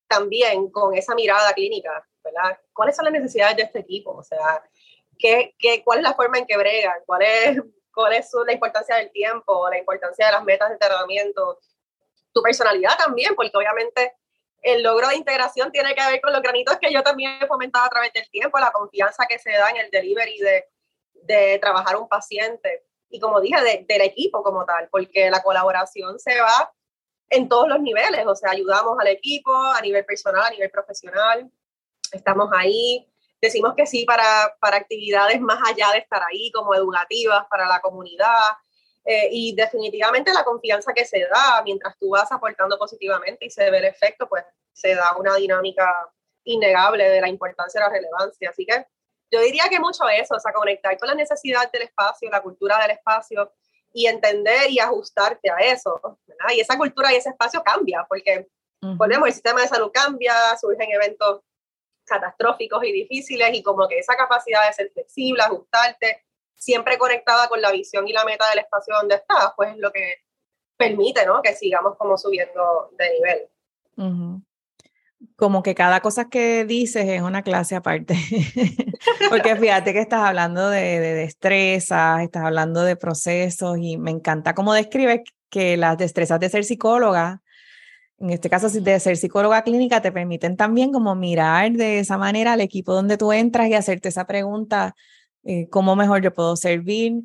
también 0.08 0.70
con 0.72 0.96
esa 0.96 1.14
mirada 1.16 1.54
clínica, 1.54 2.08
¿verdad? 2.24 2.58
¿Cuáles 2.74 2.96
son 2.96 3.06
las 3.06 3.14
necesidades 3.14 3.58
de 3.58 3.64
este 3.64 3.80
equipo? 3.80 4.12
O 4.12 4.24
sea, 4.24 4.64
¿qué, 5.18 5.56
qué, 5.60 5.84
cuál 5.84 6.00
es 6.00 6.04
la 6.04 6.14
forma 6.14 6.38
en 6.38 6.46
que 6.46 6.58
bregan? 6.58 7.00
¿Cuál 7.06 7.24
es, 7.24 7.62
cuál 7.94 8.14
es 8.14 8.30
la 8.46 8.54
importancia 8.54 8.96
del 8.96 9.12
tiempo? 9.12 9.70
¿La 9.70 9.78
importancia 9.78 10.28
de 10.28 10.32
las 10.32 10.44
metas 10.44 10.70
de 10.70 10.78
tratamiento? 10.78 11.60
Tu 12.32 12.42
personalidad 12.42 12.98
también, 12.98 13.36
porque 13.36 13.52
obviamente 13.56 14.14
el 14.68 14.84
logro 14.84 15.08
de 15.08 15.16
integración 15.16 15.72
tiene 15.72 15.96
que 15.96 16.06
ver 16.06 16.20
con 16.20 16.34
los 16.34 16.42
granitos 16.42 16.78
que 16.78 16.92
yo 16.92 17.02
también 17.02 17.40
he 17.42 17.48
fomentado 17.48 17.86
a 17.86 17.90
través 17.90 18.12
del 18.12 18.30
tiempo, 18.30 18.60
la 18.60 18.72
confianza 18.72 19.26
que 19.26 19.40
se 19.40 19.52
da 19.52 19.70
en 19.70 19.78
el 19.78 19.90
delivery 19.90 20.40
de, 20.40 20.66
de 21.14 21.60
trabajar 21.60 21.96
un 21.96 22.10
paciente. 22.10 22.84
Y 23.10 23.22
como 23.22 23.40
dije, 23.40 23.62
de, 23.62 23.86
del 23.88 24.02
equipo 24.02 24.44
como 24.44 24.66
tal, 24.66 24.90
porque 24.92 25.30
la 25.30 25.42
colaboración 25.42 26.20
se 26.20 26.42
va 26.42 26.74
en 27.30 27.48
todos 27.48 27.70
los 27.70 27.80
niveles, 27.80 28.26
o 28.26 28.36
sea, 28.36 28.52
ayudamos 28.52 28.98
al 29.00 29.08
equipo 29.08 29.56
a 29.56 29.80
nivel 29.80 30.04
personal, 30.04 30.44
a 30.44 30.50
nivel 30.50 30.70
profesional, 30.70 31.50
estamos 32.12 32.50
ahí, 32.54 33.08
decimos 33.42 33.74
que 33.76 33.86
sí 33.86 34.04
para, 34.04 34.54
para 34.60 34.78
actividades 34.78 35.40
más 35.40 35.60
allá 35.66 35.92
de 35.94 36.00
estar 36.00 36.22
ahí, 36.24 36.52
como 36.52 36.76
educativas 36.76 37.46
para 37.50 37.68
la 37.68 37.80
comunidad, 37.80 38.38
eh, 39.10 39.30
y 39.32 39.56
definitivamente 39.56 40.34
la 40.34 40.44
confianza 40.44 40.92
que 40.92 41.06
se 41.06 41.20
da 41.20 41.62
mientras 41.64 41.98
tú 41.98 42.10
vas 42.10 42.30
aportando 42.30 42.78
positivamente 42.78 43.46
y 43.46 43.50
se 43.50 43.72
ve 43.72 43.78
el 43.78 43.86
efecto, 43.86 44.28
pues 44.28 44.44
se 44.74 44.96
da 44.96 45.16
una 45.18 45.34
dinámica 45.36 45.90
innegable 46.44 47.08
de 47.10 47.22
la 47.22 47.30
importancia 47.30 47.80
y 47.80 47.84
la 47.84 47.90
relevancia. 47.90 48.50
Así 48.50 48.66
que 48.66 48.86
yo 49.32 49.40
diría 49.40 49.70
que 49.70 49.80
mucho 49.80 50.04
eso, 50.10 50.36
o 50.36 50.40
sea, 50.42 50.52
conectar 50.52 50.98
con 50.98 51.08
la 51.08 51.16
necesidad 51.16 51.72
del 51.72 51.84
espacio, 51.84 52.30
la 52.30 52.42
cultura 52.42 52.80
del 52.80 52.92
espacio 52.92 53.54
y 53.94 54.08
entender 54.08 54.70
y 54.70 54.80
ajustarte 54.80 55.50
a 55.52 55.58
eso. 55.60 56.20
¿verdad? 56.28 56.54
Y 56.54 56.60
esa 56.60 56.78
cultura 56.78 57.14
y 57.14 57.16
ese 57.16 57.30
espacio 57.30 57.64
cambia, 57.64 58.06
porque 58.10 58.50
volvemos, 58.82 59.30
el 59.30 59.34
sistema 59.34 59.62
de 59.62 59.70
salud 59.70 59.90
cambia, 59.94 60.34
surgen 60.60 60.92
eventos 60.92 61.44
catastróficos 62.04 62.84
y 62.84 62.92
difíciles 62.92 63.52
y 63.54 63.64
como 63.64 63.88
que 63.88 64.00
esa 64.00 64.18
capacidad 64.18 64.68
de 64.68 64.74
ser 64.74 64.92
flexible, 64.92 65.44
ajustarte, 65.44 66.27
siempre 66.58 66.98
conectada 66.98 67.48
con 67.48 67.62
la 67.62 67.72
visión 67.72 68.08
y 68.08 68.14
la 68.14 68.26
meta 68.26 68.50
del 68.50 68.60
espacio 68.60 68.96
donde 68.96 69.16
estás, 69.16 69.54
pues 69.56 69.72
es 69.72 69.78
lo 69.78 69.92
que 69.92 70.16
permite, 70.76 71.26
¿no? 71.26 71.42
Que 71.42 71.54
sigamos 71.54 71.96
como 71.98 72.18
subiendo 72.18 72.92
de 72.98 73.10
nivel. 73.14 74.42
Como 75.36 75.64
que 75.64 75.74
cada 75.74 76.02
cosa 76.02 76.30
que 76.30 76.66
dices 76.66 77.08
es 77.08 77.22
una 77.22 77.42
clase 77.44 77.76
aparte. 77.76 78.16
Porque 79.30 79.56
fíjate 79.56 79.94
que 79.94 80.00
estás 80.00 80.22
hablando 80.22 80.70
de, 80.70 81.00
de, 81.00 81.14
destrezas, 81.14 82.22
estás 82.22 82.44
hablando 82.44 82.84
de 82.84 82.96
procesos 82.96 83.78
y 83.80 83.98
me 83.98 84.12
encanta 84.12 84.54
cómo 84.54 84.74
describes 84.74 85.22
que 85.50 85.78
las 85.78 85.98
destrezas 85.98 86.40
de 86.40 86.50
ser 86.50 86.66
psicóloga 86.66 87.42
en 88.20 88.32
este 88.32 88.50
caso 88.50 88.70
de 88.70 89.00
ser 89.00 89.18
psicóloga 89.18 89.62
clínica, 89.64 90.02
te 90.02 90.12
permiten 90.12 90.58
también 90.58 90.92
como 90.92 91.14
mirar 91.16 91.72
de 91.74 92.00
esa 92.00 92.18
manera 92.18 92.54
al 92.54 92.62
equipo 92.62 92.94
donde 92.94 93.18
tú 93.18 93.32
entras 93.32 93.68
y 93.68 93.76
hacerte 93.76 94.10
esa 94.10 94.26
pregunta, 94.26 94.96
eh, 95.48 95.70
¿cómo 95.70 95.96
mejor 95.96 96.22
yo 96.22 96.34
puedo 96.34 96.58
servir? 96.58 97.24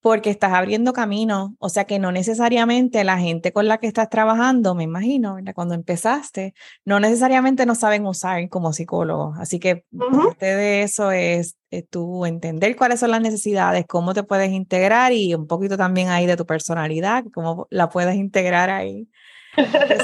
Porque 0.00 0.30
estás 0.30 0.52
abriendo 0.52 0.92
camino, 0.92 1.56
o 1.58 1.68
sea 1.68 1.86
que 1.86 1.98
no 1.98 2.12
necesariamente 2.12 3.02
la 3.02 3.18
gente 3.18 3.52
con 3.52 3.66
la 3.66 3.78
que 3.78 3.88
estás 3.88 4.08
trabajando, 4.10 4.76
me 4.76 4.84
imagino, 4.84 5.38
cuando 5.54 5.74
empezaste, 5.74 6.54
no 6.84 7.00
necesariamente 7.00 7.66
no 7.66 7.74
saben 7.74 8.06
usar 8.06 8.48
como 8.48 8.72
psicólogo. 8.72 9.34
Así 9.38 9.58
que 9.58 9.84
parte 9.90 10.46
de 10.46 10.82
eso 10.82 11.10
es, 11.10 11.56
tú 11.90 12.26
entender 12.26 12.76
cuáles 12.76 13.00
son 13.00 13.10
las 13.10 13.22
necesidades, 13.22 13.86
cómo 13.88 14.14
te 14.14 14.22
puedes 14.22 14.52
integrar 14.52 15.12
y 15.12 15.34
un 15.34 15.48
poquito 15.48 15.76
también 15.76 16.10
ahí 16.10 16.26
de 16.26 16.36
tu 16.36 16.46
personalidad, 16.46 17.24
cómo 17.32 17.66
la 17.70 17.88
puedes 17.88 18.14
integrar 18.14 18.70
ahí. 18.70 19.08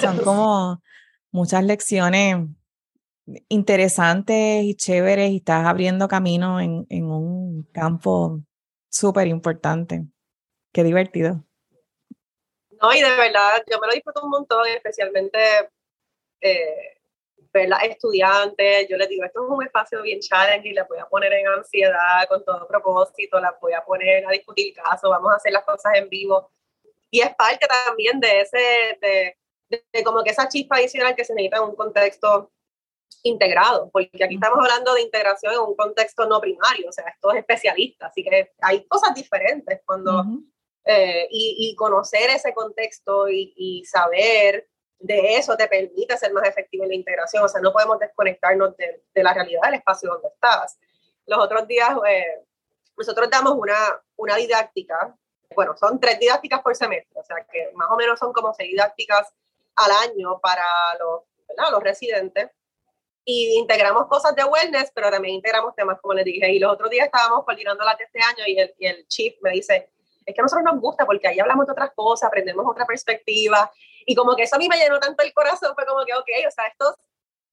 Son 0.00 0.18
como 0.24 0.82
muchas 1.30 1.62
lecciones 1.62 2.48
interesantes 3.48 4.62
y 4.62 4.74
chéveres 4.74 5.30
y 5.30 5.36
estás 5.36 5.66
abriendo 5.66 6.08
camino 6.08 6.60
en, 6.60 6.86
en 6.88 7.04
un 7.04 7.62
campo 7.72 8.40
súper 8.88 9.26
importante. 9.28 10.04
Qué 10.72 10.84
divertido. 10.84 11.44
No, 12.80 12.92
y 12.94 13.00
de 13.00 13.10
verdad, 13.10 13.62
yo 13.70 13.78
me 13.78 13.86
lo 13.86 13.92
disfruto 13.92 14.22
un 14.24 14.30
montón, 14.30 14.66
especialmente 14.68 15.38
eh, 16.40 17.00
ver 17.52 17.68
las 17.68 17.82
estudiantes. 17.84 18.88
Yo 18.88 18.96
les 18.96 19.08
digo, 19.08 19.24
esto 19.24 19.44
es 19.44 19.50
un 19.50 19.62
espacio 19.62 20.02
bien 20.02 20.20
challenging, 20.20 20.74
las 20.74 20.88
voy 20.88 20.98
a 20.98 21.06
poner 21.06 21.32
en 21.32 21.46
ansiedad 21.48 22.26
con 22.28 22.44
todo 22.44 22.66
propósito, 22.66 23.38
las 23.38 23.52
voy 23.60 23.72
a 23.74 23.84
poner 23.84 24.26
a 24.26 24.30
discutir 24.30 24.74
casos, 24.74 25.10
vamos 25.10 25.32
a 25.32 25.36
hacer 25.36 25.52
las 25.52 25.64
cosas 25.64 25.92
en 25.94 26.08
vivo. 26.08 26.50
Y 27.10 27.20
es 27.20 27.34
parte 27.34 27.66
también 27.66 28.20
de 28.20 28.40
ese, 28.40 28.98
de, 29.00 29.36
de, 29.92 30.04
como 30.04 30.22
que 30.22 30.30
esa 30.30 30.48
chispa 30.48 30.76
adicional 30.76 31.14
que 31.14 31.24
se 31.24 31.34
necesita 31.34 31.58
en 31.58 31.64
un 31.64 31.76
contexto 31.76 32.50
integrado, 33.22 33.90
porque 33.90 34.24
aquí 34.24 34.34
estamos 34.34 34.58
hablando 34.60 34.94
de 34.94 35.02
integración 35.02 35.54
en 35.54 35.60
un 35.60 35.76
contexto 35.76 36.26
no 36.26 36.40
primario, 36.40 36.88
o 36.88 36.92
sea, 36.92 37.04
esto 37.08 37.32
es 37.32 37.38
especialista, 37.38 38.06
así 38.06 38.22
que 38.22 38.52
hay 38.60 38.84
cosas 38.86 39.14
diferentes 39.14 39.80
cuando, 39.84 40.24
eh, 40.84 41.28
y, 41.30 41.56
y, 41.58 41.74
conocer 41.74 42.30
ese 42.30 42.54
contexto 42.54 43.28
y, 43.28 43.52
y, 43.56 43.84
saber 43.84 44.68
de 44.98 45.36
eso 45.36 45.56
te 45.56 45.68
permite 45.68 46.16
ser 46.16 46.32
más 46.32 46.46
efectivo 46.48 46.84
en 46.84 46.90
la 46.90 46.96
integración, 46.96 47.44
o 47.44 47.48
sea, 47.48 47.60
no 47.60 47.72
podemos 47.72 47.98
desconectarnos 47.98 48.76
de, 48.76 49.02
de 49.14 49.22
la 49.22 49.34
realidad 49.34 49.62
del 49.64 49.74
espacio 49.74 50.10
donde 50.10 50.28
estás. 50.28 50.78
Los 51.26 51.38
otros 51.38 51.66
días, 51.66 51.90
eh, 52.08 52.42
nosotros 52.96 53.28
damos 53.30 53.54
una, 53.54 53.76
una 54.16 54.36
didáctica, 54.36 55.14
bueno, 55.54 55.76
son 55.76 55.98
tres 55.98 56.18
didácticas 56.18 56.60
por 56.62 56.76
semestre, 56.76 57.20
o 57.20 57.24
sea, 57.24 57.44
que 57.50 57.70
más 57.74 57.90
o 57.90 57.96
menos 57.96 58.18
son 58.18 58.32
como 58.32 58.52
seis 58.54 58.70
didácticas 58.70 59.32
al 59.76 59.90
año 60.10 60.38
para 60.40 60.64
los, 60.98 61.22
los 61.70 61.82
residentes. 61.82 62.50
Y 63.32 63.58
integramos 63.58 64.06
cosas 64.08 64.34
de 64.34 64.44
wellness, 64.44 64.90
pero 64.92 65.10
también 65.10 65.36
integramos 65.36 65.74
temas, 65.76 66.00
como 66.00 66.14
les 66.14 66.24
dije. 66.24 66.50
Y 66.52 66.58
los 66.58 66.72
otros 66.72 66.90
días 66.90 67.06
estábamos 67.06 67.44
coordinando 67.44 67.84
las 67.84 67.96
de 67.96 68.04
este 68.04 68.18
año 68.20 68.44
y 68.46 68.58
el, 68.58 68.74
y 68.78 68.86
el 68.86 69.06
chief 69.06 69.36
me 69.42 69.50
dice, 69.50 69.90
es 70.26 70.34
que 70.34 70.40
a 70.40 70.42
nosotros 70.42 70.64
nos 70.64 70.80
gusta 70.80 71.06
porque 71.06 71.28
ahí 71.28 71.38
hablamos 71.38 71.66
de 71.66 71.72
otras 71.72 71.90
cosas, 71.94 72.26
aprendemos 72.26 72.66
otra 72.68 72.86
perspectiva. 72.86 73.70
Y 74.04 74.14
como 74.14 74.34
que 74.34 74.42
eso 74.42 74.56
a 74.56 74.58
mí 74.58 74.68
me 74.68 74.78
llenó 74.78 74.98
tanto 74.98 75.22
el 75.22 75.32
corazón, 75.32 75.74
fue 75.74 75.86
como 75.86 76.04
que, 76.04 76.14
ok, 76.14 76.28
o 76.48 76.50
sea, 76.50 76.66
estos 76.66 76.94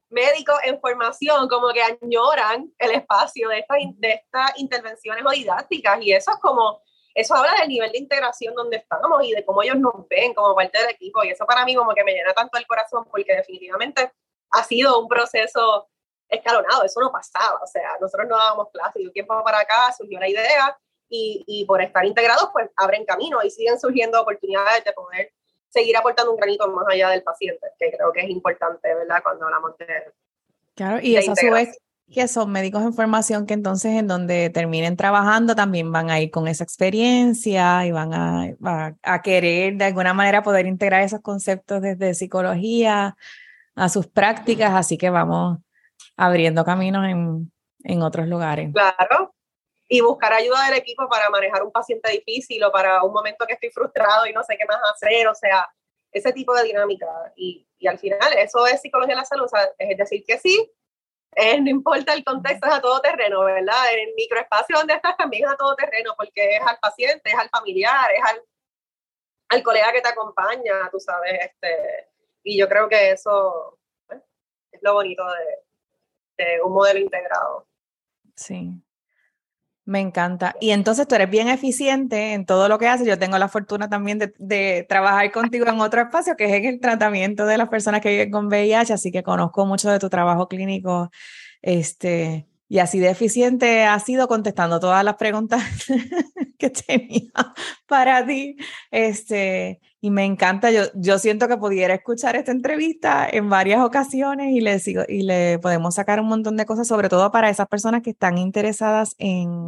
médicos 0.10 0.58
en 0.64 0.80
formación 0.80 1.48
como 1.48 1.70
que 1.70 1.82
añoran 1.84 2.74
el 2.80 2.92
espacio 2.92 3.50
de, 3.50 3.66
de 3.98 4.14
estas 4.14 4.58
intervenciones 4.58 5.24
o 5.26 5.30
didácticas 5.32 6.00
y 6.02 6.14
eso 6.14 6.32
es 6.32 6.38
como 6.38 6.82
eso 7.18 7.34
habla 7.36 7.52
del 7.60 7.70
nivel 7.70 7.92
de 7.92 7.98
integración 7.98 8.54
donde 8.54 8.78
estamos 8.78 9.24
y 9.24 9.32
de 9.32 9.44
cómo 9.44 9.64
ellos 9.64 9.78
nos 9.78 10.08
ven 10.08 10.36
como 10.36 10.54
parte 10.54 10.80
del 10.80 10.92
equipo. 10.92 11.24
Y 11.24 11.30
eso 11.30 11.48
para 11.48 11.66
mí 11.66 11.74
como 11.74 11.96
que 11.96 12.04
me 12.04 12.14
llena 12.14 12.32
tanto 12.32 12.60
el 12.60 12.68
corazón 12.68 13.06
porque 13.10 13.36
definitivamente 13.36 14.12
ha 14.52 14.64
sido 14.64 15.00
un 15.00 15.08
proceso 15.08 15.88
escalonado, 16.30 16.84
eso 16.84 17.00
no 17.00 17.12
pasaba, 17.12 17.60
o 17.64 17.68
sea, 17.68 17.98
nosotros 18.02 18.28
no 18.30 18.38
dábamos 18.38 18.68
clases 18.72 19.06
un 19.06 19.14
tiempo 19.14 19.42
para 19.44 19.60
acá 19.60 19.94
surgió 19.98 20.20
la 20.20 20.28
idea 20.28 20.78
y, 21.10 21.44
y, 21.48 21.66
por 21.66 21.82
estar 21.82 22.06
integrados 22.06 22.50
pues 22.52 22.70
abren 22.76 23.06
camino 23.06 23.42
y 23.42 23.50
siguen 23.50 23.80
surgiendo 23.80 24.22
oportunidades 24.22 24.84
de 24.84 24.92
poder 24.92 25.32
seguir 25.70 25.96
aportando 25.96 26.32
un 26.32 26.38
granito 26.38 26.68
más 26.70 26.86
allá 26.90 27.10
del 27.10 27.24
paciente, 27.24 27.66
que 27.80 27.92
creo 27.92 28.12
que 28.12 28.22
es 28.22 28.30
importante, 28.30 28.94
¿verdad? 28.94 29.22
Cuando 29.24 29.46
hablamos 29.46 29.78
de... 29.78 29.88
Claro, 30.76 31.00
y 31.02 31.16
eso 31.16 31.32
a 31.32 31.36
su 31.36 31.50
vez 31.50 31.78
que 32.12 32.28
son 32.28 32.52
médicos 32.52 32.84
en 32.84 32.94
formación 32.94 33.46
que 33.46 33.54
entonces 33.54 33.92
en 33.94 34.08
donde 34.08 34.50
terminen 34.50 34.96
trabajando 34.96 35.56
también 35.56 35.92
van 35.92 36.10
a 36.10 36.22
ir 36.22 36.32
con 36.32 36.48
esa 36.48 36.64
experiencia 36.64 37.86
y 37.86 37.92
van 37.92 38.14
a, 38.14 38.96
a, 39.04 39.22
querer 39.22 39.76
de 39.76 39.86
alguna 39.86 40.14
manera 40.14 40.42
poder 40.42 40.68
integrar 40.68 41.04
esos 41.04 41.20
conceptos 41.20 41.82
desde 41.82 42.14
psicología 42.14 43.18
a 43.78 43.90
sus 43.90 44.08
prácticas, 44.08 44.74
así 44.74 44.98
que 44.98 45.10
vamos 45.10 45.60
abriendo 46.18 46.66
caminos 46.66 47.06
en, 47.06 47.52
en 47.84 48.02
otros 48.02 48.28
lugares. 48.28 48.72
Claro, 48.74 49.34
y 49.88 50.02
buscar 50.02 50.34
ayuda 50.34 50.66
del 50.66 50.80
equipo 50.80 51.08
para 51.08 51.30
manejar 51.30 51.64
un 51.64 51.72
paciente 51.72 52.12
difícil 52.12 52.64
o 52.64 52.72
para 52.72 53.04
un 53.04 53.14
momento 53.14 53.46
que 53.46 53.54
estoy 53.54 53.70
frustrado 53.70 54.26
y 54.26 54.34
no 54.34 54.44
sé 54.44 54.58
qué 54.58 54.66
más 54.66 54.80
hacer, 54.94 55.28
o 55.28 55.36
sea, 55.36 55.68
ese 56.12 56.34
tipo 56.34 56.54
de 56.54 56.64
dinámica. 56.64 57.08
Y, 57.36 57.68
y 57.78 57.88
al 57.88 57.98
final 57.98 58.34
eso 58.38 58.68
es 58.68 58.82
psicología 58.82 59.16
de 59.16 59.22
la 59.22 59.26
salud, 59.26 59.48
es 59.78 59.98
decir, 59.98 60.24
que 60.28 60.38
sí, 60.40 60.70
no 61.62 61.70
importa 61.70 62.14
el 62.14 62.24
contexto, 62.24 62.68
es 62.68 62.74
a 62.74 62.82
todo 62.82 63.00
terreno, 63.00 63.44
¿verdad? 63.44 63.94
El 63.94 64.14
microespacio 64.16 64.78
donde 64.78 64.96
estás 64.96 65.16
también 65.16 65.46
es 65.46 65.54
a 65.54 65.56
todo 65.56 65.76
terreno, 65.76 66.16
porque 66.18 66.58
es 66.58 66.62
al 66.66 66.80
paciente, 66.80 67.30
es 67.30 67.38
al 67.38 67.50
familiar, 67.50 68.10
es 68.14 68.24
al, 68.24 68.42
al 69.50 69.64
colega 69.64 69.92
que 69.94 70.02
te 70.02 70.10
acompaña, 70.10 70.90
tú 70.92 71.00
sabes, 71.00 71.34
este, 71.40 72.10
y 72.48 72.58
yo 72.58 72.70
creo 72.70 72.88
que 72.88 73.12
eso 73.12 73.78
pues, 74.08 74.22
es 74.72 74.80
lo 74.82 74.94
bonito 74.94 75.24
de, 76.38 76.62
un 76.64 76.72
modelo 76.72 77.00
integrado. 77.00 77.68
Sí, 78.36 78.72
me 79.84 80.00
encanta. 80.00 80.56
Y 80.62 80.70
entonces 80.70 81.08
tú 81.08 81.16
eres 81.16 81.30
bien 81.30 81.50
eficiente 81.50 82.34
en 82.34 82.46
todo 82.46 82.70
lo 82.70 82.78
que 82.78 82.88
haces. 82.88 83.06
Yo 83.06 83.20
tengo 83.20 83.38
la 83.38 83.50
fortuna 83.50 83.90
también 83.90 84.20
de, 84.20 84.34
de, 84.38 84.86
trabajar 84.88 85.30
contigo 85.32 85.68
en 85.68 85.82
otro 85.82 86.02
espacio, 86.02 86.38
que 86.38 86.46
es 86.46 86.54
en 86.54 86.66
el 86.66 86.80
tratamiento 86.80 87.46
de 87.46 87.58
las 87.58 87.68
personas 87.68 88.00
que 88.00 88.10
viven 88.12 88.32
con 88.32 88.48
VIH, 88.48 88.94
así 88.94 89.12
que 89.12 89.24
conozco 89.24 89.66
mucho 89.66 89.90
de 89.90 90.00
tu 90.00 90.10
trabajo 90.10 90.48
clínico. 90.48 91.10
Este, 91.62 92.48
y 92.70 92.80
así 92.80 93.00
de 93.00 93.10
eficiente 93.10 93.86
ha 93.86 93.98
sido 94.00 94.28
contestando 94.28 94.80
todas 94.80 95.04
las 95.04 95.16
preguntas 95.16 95.64
que 96.58 96.70
tenía 96.70 97.32
para 97.88 98.26
ti. 98.26 98.58
Este, 98.92 99.80
y 100.02 100.12
me 100.12 100.26
encanta, 100.26 100.72
yo, 100.72 100.84
yo 100.96 101.18
siento 101.20 101.48
que 101.48 101.58
pudiera 101.58 101.94
escuchar 101.94 102.36
esta 102.36 102.52
entrevista 102.52 103.28
en 103.32 103.50
varias 103.50 103.82
ocasiones 103.82 104.52
y 104.52 104.62
le, 104.62 104.80
sigo, 104.80 105.04
y 105.08 105.24
le 105.24 105.60
podemos 105.60 105.96
sacar 105.96 106.20
un 106.20 106.28
montón 106.28 106.58
de 106.58 106.66
cosas, 106.66 106.88
sobre 106.88 107.10
todo 107.10 107.32
para 107.32 107.50
esas 107.50 107.68
personas 107.68 108.02
que 108.02 108.12
están 108.12 108.38
interesadas 108.38 109.16
en, 109.18 109.68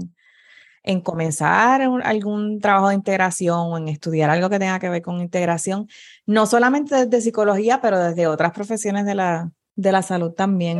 en 0.83 1.01
comenzar 1.01 1.81
algún 1.81 2.59
trabajo 2.59 2.89
de 2.89 2.95
integración 2.95 3.59
o 3.71 3.77
en 3.77 3.87
estudiar 3.87 4.29
algo 4.29 4.49
que 4.49 4.59
tenga 4.59 4.79
que 4.79 4.89
ver 4.89 5.01
con 5.01 5.21
integración, 5.21 5.87
no 6.25 6.45
solamente 6.45 7.05
desde 7.05 7.21
psicología, 7.21 7.79
pero 7.81 7.99
desde 7.99 8.27
otras 8.27 8.51
profesiones 8.51 9.05
de 9.05 9.15
la, 9.15 9.51
de 9.75 9.91
la 9.91 10.01
salud 10.01 10.31
también. 10.33 10.79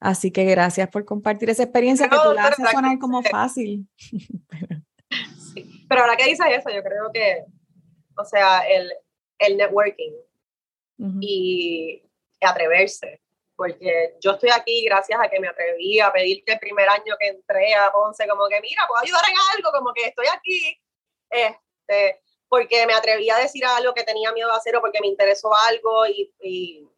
Así 0.00 0.30
que 0.30 0.44
gracias 0.44 0.88
por 0.88 1.04
compartir 1.04 1.50
esa 1.50 1.62
experiencia 1.62 2.08
que 2.08 2.16
tú 2.16 2.32
la 2.32 2.46
haces 2.46 2.70
sonar 2.70 2.98
como 2.98 3.22
fácil. 3.22 3.86
Sí. 5.52 5.84
Pero 5.88 6.02
ahora 6.02 6.16
que 6.16 6.26
dices 6.26 6.46
eso, 6.48 6.70
yo 6.70 6.80
creo 6.84 7.10
que, 7.12 7.44
o 8.16 8.24
sea, 8.24 8.60
el, 8.60 8.92
el 9.40 9.56
networking 9.56 10.12
y 11.20 12.00
atreverse, 12.40 13.20
porque 13.56 14.14
yo 14.20 14.30
estoy 14.30 14.50
aquí 14.50 14.84
gracias 14.84 15.18
a 15.20 15.28
que 15.28 15.40
me 15.40 15.48
atreví 15.48 15.98
a 15.98 16.12
pedirte 16.12 16.52
el 16.52 16.60
primer 16.60 16.88
año 16.88 17.16
que 17.18 17.26
entré 17.26 17.74
a 17.74 17.90
Ponce, 17.90 18.28
como 18.28 18.46
que 18.48 18.60
mira, 18.60 18.84
puedo 18.86 19.02
ayudar 19.02 19.24
en 19.28 19.36
algo, 19.56 19.72
como 19.72 19.92
que 19.92 20.04
estoy 20.06 20.26
aquí, 20.32 20.80
este, 21.28 22.22
porque 22.48 22.86
me 22.86 22.92
atreví 22.92 23.28
a 23.28 23.38
decir 23.38 23.64
algo 23.64 23.92
que 23.92 24.04
tenía 24.04 24.30
miedo 24.32 24.50
de 24.50 24.56
hacer 24.56 24.76
o 24.76 24.80
porque 24.80 25.00
me 25.00 25.08
interesó 25.08 25.52
algo 25.52 26.06
y, 26.06 26.32
y, 26.40 26.88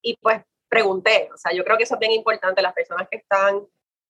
y 0.00 0.16
pues 0.16 0.40
pregunté. 0.76 1.30
O 1.32 1.38
sea, 1.38 1.52
yo 1.52 1.64
creo 1.64 1.76
que 1.76 1.84
eso 1.84 1.94
es 1.94 2.00
bien 2.00 2.12
importante, 2.12 2.60
las 2.60 2.74
personas 2.74 3.08
que 3.10 3.16
están 3.18 3.66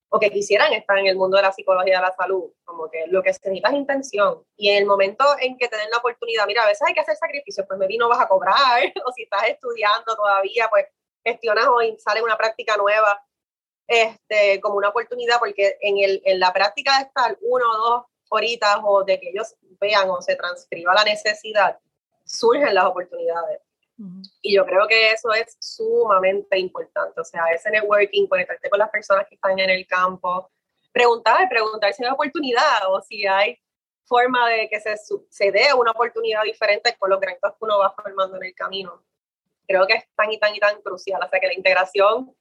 o 0.09 0.19
que 0.19 0.31
quisieran 0.31 0.73
estar 0.73 0.99
en 0.99 1.07
el 1.07 1.17
mundo 1.17 1.37
de 1.37 1.43
la 1.43 1.53
psicología 1.53 1.97
de 1.97 2.03
la 2.03 2.13
salud, 2.13 2.51
como 2.65 2.89
que 2.91 3.07
lo 3.09 3.23
que 3.23 3.33
se 3.33 3.41
necesita 3.49 3.69
es 3.71 3.75
intención. 3.75 4.45
Y 4.57 4.71
en 4.71 4.79
el 4.79 4.87
momento 4.87 5.25
en 5.41 5.57
que 5.57 5.69
te 5.69 5.77
den 5.77 5.91
la 5.91 5.99
oportunidad, 5.99 6.47
mira, 6.47 6.63
a 6.63 6.67
veces 6.67 6.83
hay 6.87 6.95
que 6.95 7.01
hacer 7.01 7.17
sacrificios, 7.17 7.67
pues 7.67 7.79
me 7.79 7.89
no 7.97 8.09
vas 8.09 8.21
a 8.21 8.29
cobrar, 8.29 8.81
o 9.07 9.13
si 9.13 9.25
estás 9.25 9.49
estudiando 9.49 10.15
todavía, 10.17 10.69
pues 10.71 10.87
gestionas 11.25 11.67
o 11.67 11.79
sale 11.99 12.23
una 12.23 12.37
práctica 12.37 12.77
nueva, 12.77 13.21
este, 13.87 14.61
como 14.61 14.77
una 14.77 14.89
oportunidad, 14.89 15.39
porque 15.39 15.77
en, 15.81 15.99
el, 15.99 16.23
en 16.25 16.41
la 16.41 16.53
práctica 16.53 16.99
de 16.99 17.05
estar 17.05 17.37
uno 17.43 17.65
o 17.69 17.91
dos 17.91 18.05
horitas 18.29 18.79
o 18.85 19.05
de 19.05 19.21
que 19.21 19.31
ellos 19.31 19.55
vean 19.81 20.09
o 20.11 20.21
se 20.21 20.37
transcriba 20.37 20.95
la 20.95 21.05
necesidad, 21.05 21.79
surgen 22.25 22.75
las 22.75 22.87
oportunidades. 22.87 23.61
Y 24.43 24.55
yo 24.55 24.67
creo 24.67 24.87
que 24.87 25.13
eso 25.13 25.33
es 25.33 25.57
sumamente 25.59 26.59
importante, 26.59 27.19
o 27.21 27.25
sea, 27.25 27.45
ese 27.55 27.71
networking, 27.71 28.27
conectarte 28.27 28.69
con 28.69 28.79
las 28.79 28.91
personas 28.91 29.27
que 29.27 29.37
están 29.37 29.59
en 29.59 29.71
el 29.71 29.87
campo, 29.87 30.51
preguntar, 30.93 31.49
preguntar 31.49 31.93
si 31.95 32.05
hay 32.05 32.11
oportunidad 32.11 32.91
o 32.91 33.01
si 33.01 33.27
hay 33.27 33.59
forma 34.05 34.49
de 34.49 34.69
que 34.69 34.81
se, 34.81 34.95
se 35.31 35.51
dé 35.51 35.73
una 35.75 35.93
oportunidad 35.93 36.43
diferente 36.43 36.95
con 36.99 37.11
los 37.11 37.21
granitos 37.21 37.53
que 37.53 37.59
uno 37.61 37.79
va 37.79 37.95
formando 37.95 38.37
en 38.37 38.45
el 38.45 38.55
camino. 38.55 39.03
Creo 39.67 39.87
que 39.87 39.95
es 39.95 40.05
tan 40.15 40.31
y 40.31 40.39
tan 40.39 40.55
y 40.55 40.61
tan 40.61 40.81
crucial, 40.83 41.21
o 41.23 41.29
sea, 41.29 41.41
que 41.41 41.47
la 41.47 41.55
integración 41.55 42.35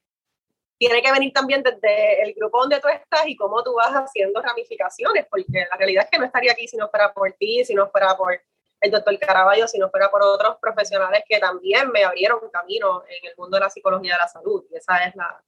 tiene 0.77 1.01
que 1.01 1.11
venir 1.11 1.31
también 1.31 1.63
desde 1.63 2.21
el 2.21 2.33
grupo 2.33 2.59
donde 2.59 2.79
tú 2.79 2.87
estás 2.89 3.25
y 3.27 3.35
cómo 3.35 3.63
tú 3.63 3.73
vas 3.73 3.91
haciendo 3.91 4.41
ramificaciones, 4.41 5.25
porque 5.29 5.65
la 5.69 5.77
realidad 5.77 6.03
es 6.03 6.09
que 6.09 6.19
no 6.19 6.25
estaría 6.25 6.51
aquí 6.51 6.67
si 6.67 6.77
no 6.77 6.89
fuera 6.89 7.13
por 7.13 7.31
ti, 7.33 7.63
si 7.63 7.73
no 7.73 7.89
fuera 7.89 8.15
por 8.17 8.39
el 8.81 8.91
doctor 8.91 9.17
Caraballo, 9.19 9.67
si 9.67 9.79
no 9.79 9.89
fuera 9.89 10.09
por 10.09 10.21
otros 10.21 10.57
profesionales 10.61 11.23
que 11.27 11.39
también 11.39 11.89
me 11.91 12.03
abrieron 12.03 12.39
camino 12.51 13.03
en 13.07 13.29
el 13.29 13.33
mundo 13.37 13.57
de 13.57 13.61
la 13.61 13.69
psicología 13.69 14.13
de 14.13 14.19
la 14.19 14.27
salud. 14.27 14.63
Y 14.69 14.75
esa 14.75 15.03
es 15.05 15.15
la, 15.15 15.43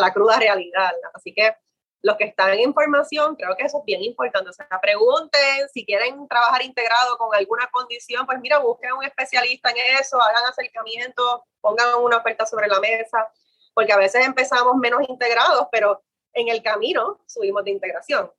la 0.00 0.12
cruda 0.12 0.38
realidad. 0.38 0.92
Así 1.14 1.32
que 1.32 1.54
los 2.02 2.16
que 2.16 2.24
están 2.24 2.52
en 2.58 2.72
formación, 2.72 3.34
creo 3.36 3.56
que 3.56 3.64
eso 3.64 3.78
es 3.78 3.84
bien 3.84 4.02
importante. 4.02 4.50
O 4.50 4.52
sea, 4.52 4.68
pregunten 4.80 5.68
si 5.72 5.84
quieren 5.84 6.26
trabajar 6.28 6.62
integrado 6.62 7.18
con 7.18 7.34
alguna 7.34 7.68
condición, 7.72 8.26
pues 8.26 8.38
mira, 8.40 8.58
busquen 8.58 8.92
un 8.92 9.04
especialista 9.04 9.70
en 9.70 9.76
eso, 10.00 10.20
hagan 10.20 10.44
acercamientos, 10.48 11.40
pongan 11.60 11.96
una 12.00 12.18
oferta 12.18 12.46
sobre 12.46 12.68
la 12.68 12.80
mesa, 12.80 13.28
porque 13.74 13.92
a 13.92 13.96
veces 13.96 14.24
empezamos 14.24 14.76
menos 14.76 15.00
integrados, 15.08 15.66
pero 15.72 16.02
en 16.32 16.48
el 16.48 16.62
camino 16.62 17.20
subimos 17.26 17.64
de 17.64 17.72
integración. 17.72 18.30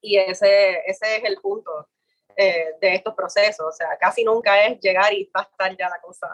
Y 0.00 0.18
ese, 0.18 0.82
ese 0.86 1.16
es 1.16 1.24
el 1.24 1.40
punto. 1.40 1.88
Eh, 2.36 2.74
de 2.80 2.94
estos 2.94 3.14
procesos. 3.14 3.66
O 3.66 3.72
sea, 3.72 3.96
casi 3.98 4.22
nunca 4.22 4.62
es 4.62 4.78
llegar 4.80 5.12
y 5.12 5.24
va 5.34 5.40
a 5.40 5.44
estar 5.44 5.76
ya 5.76 5.88
la 5.88 6.00
cosa 6.00 6.28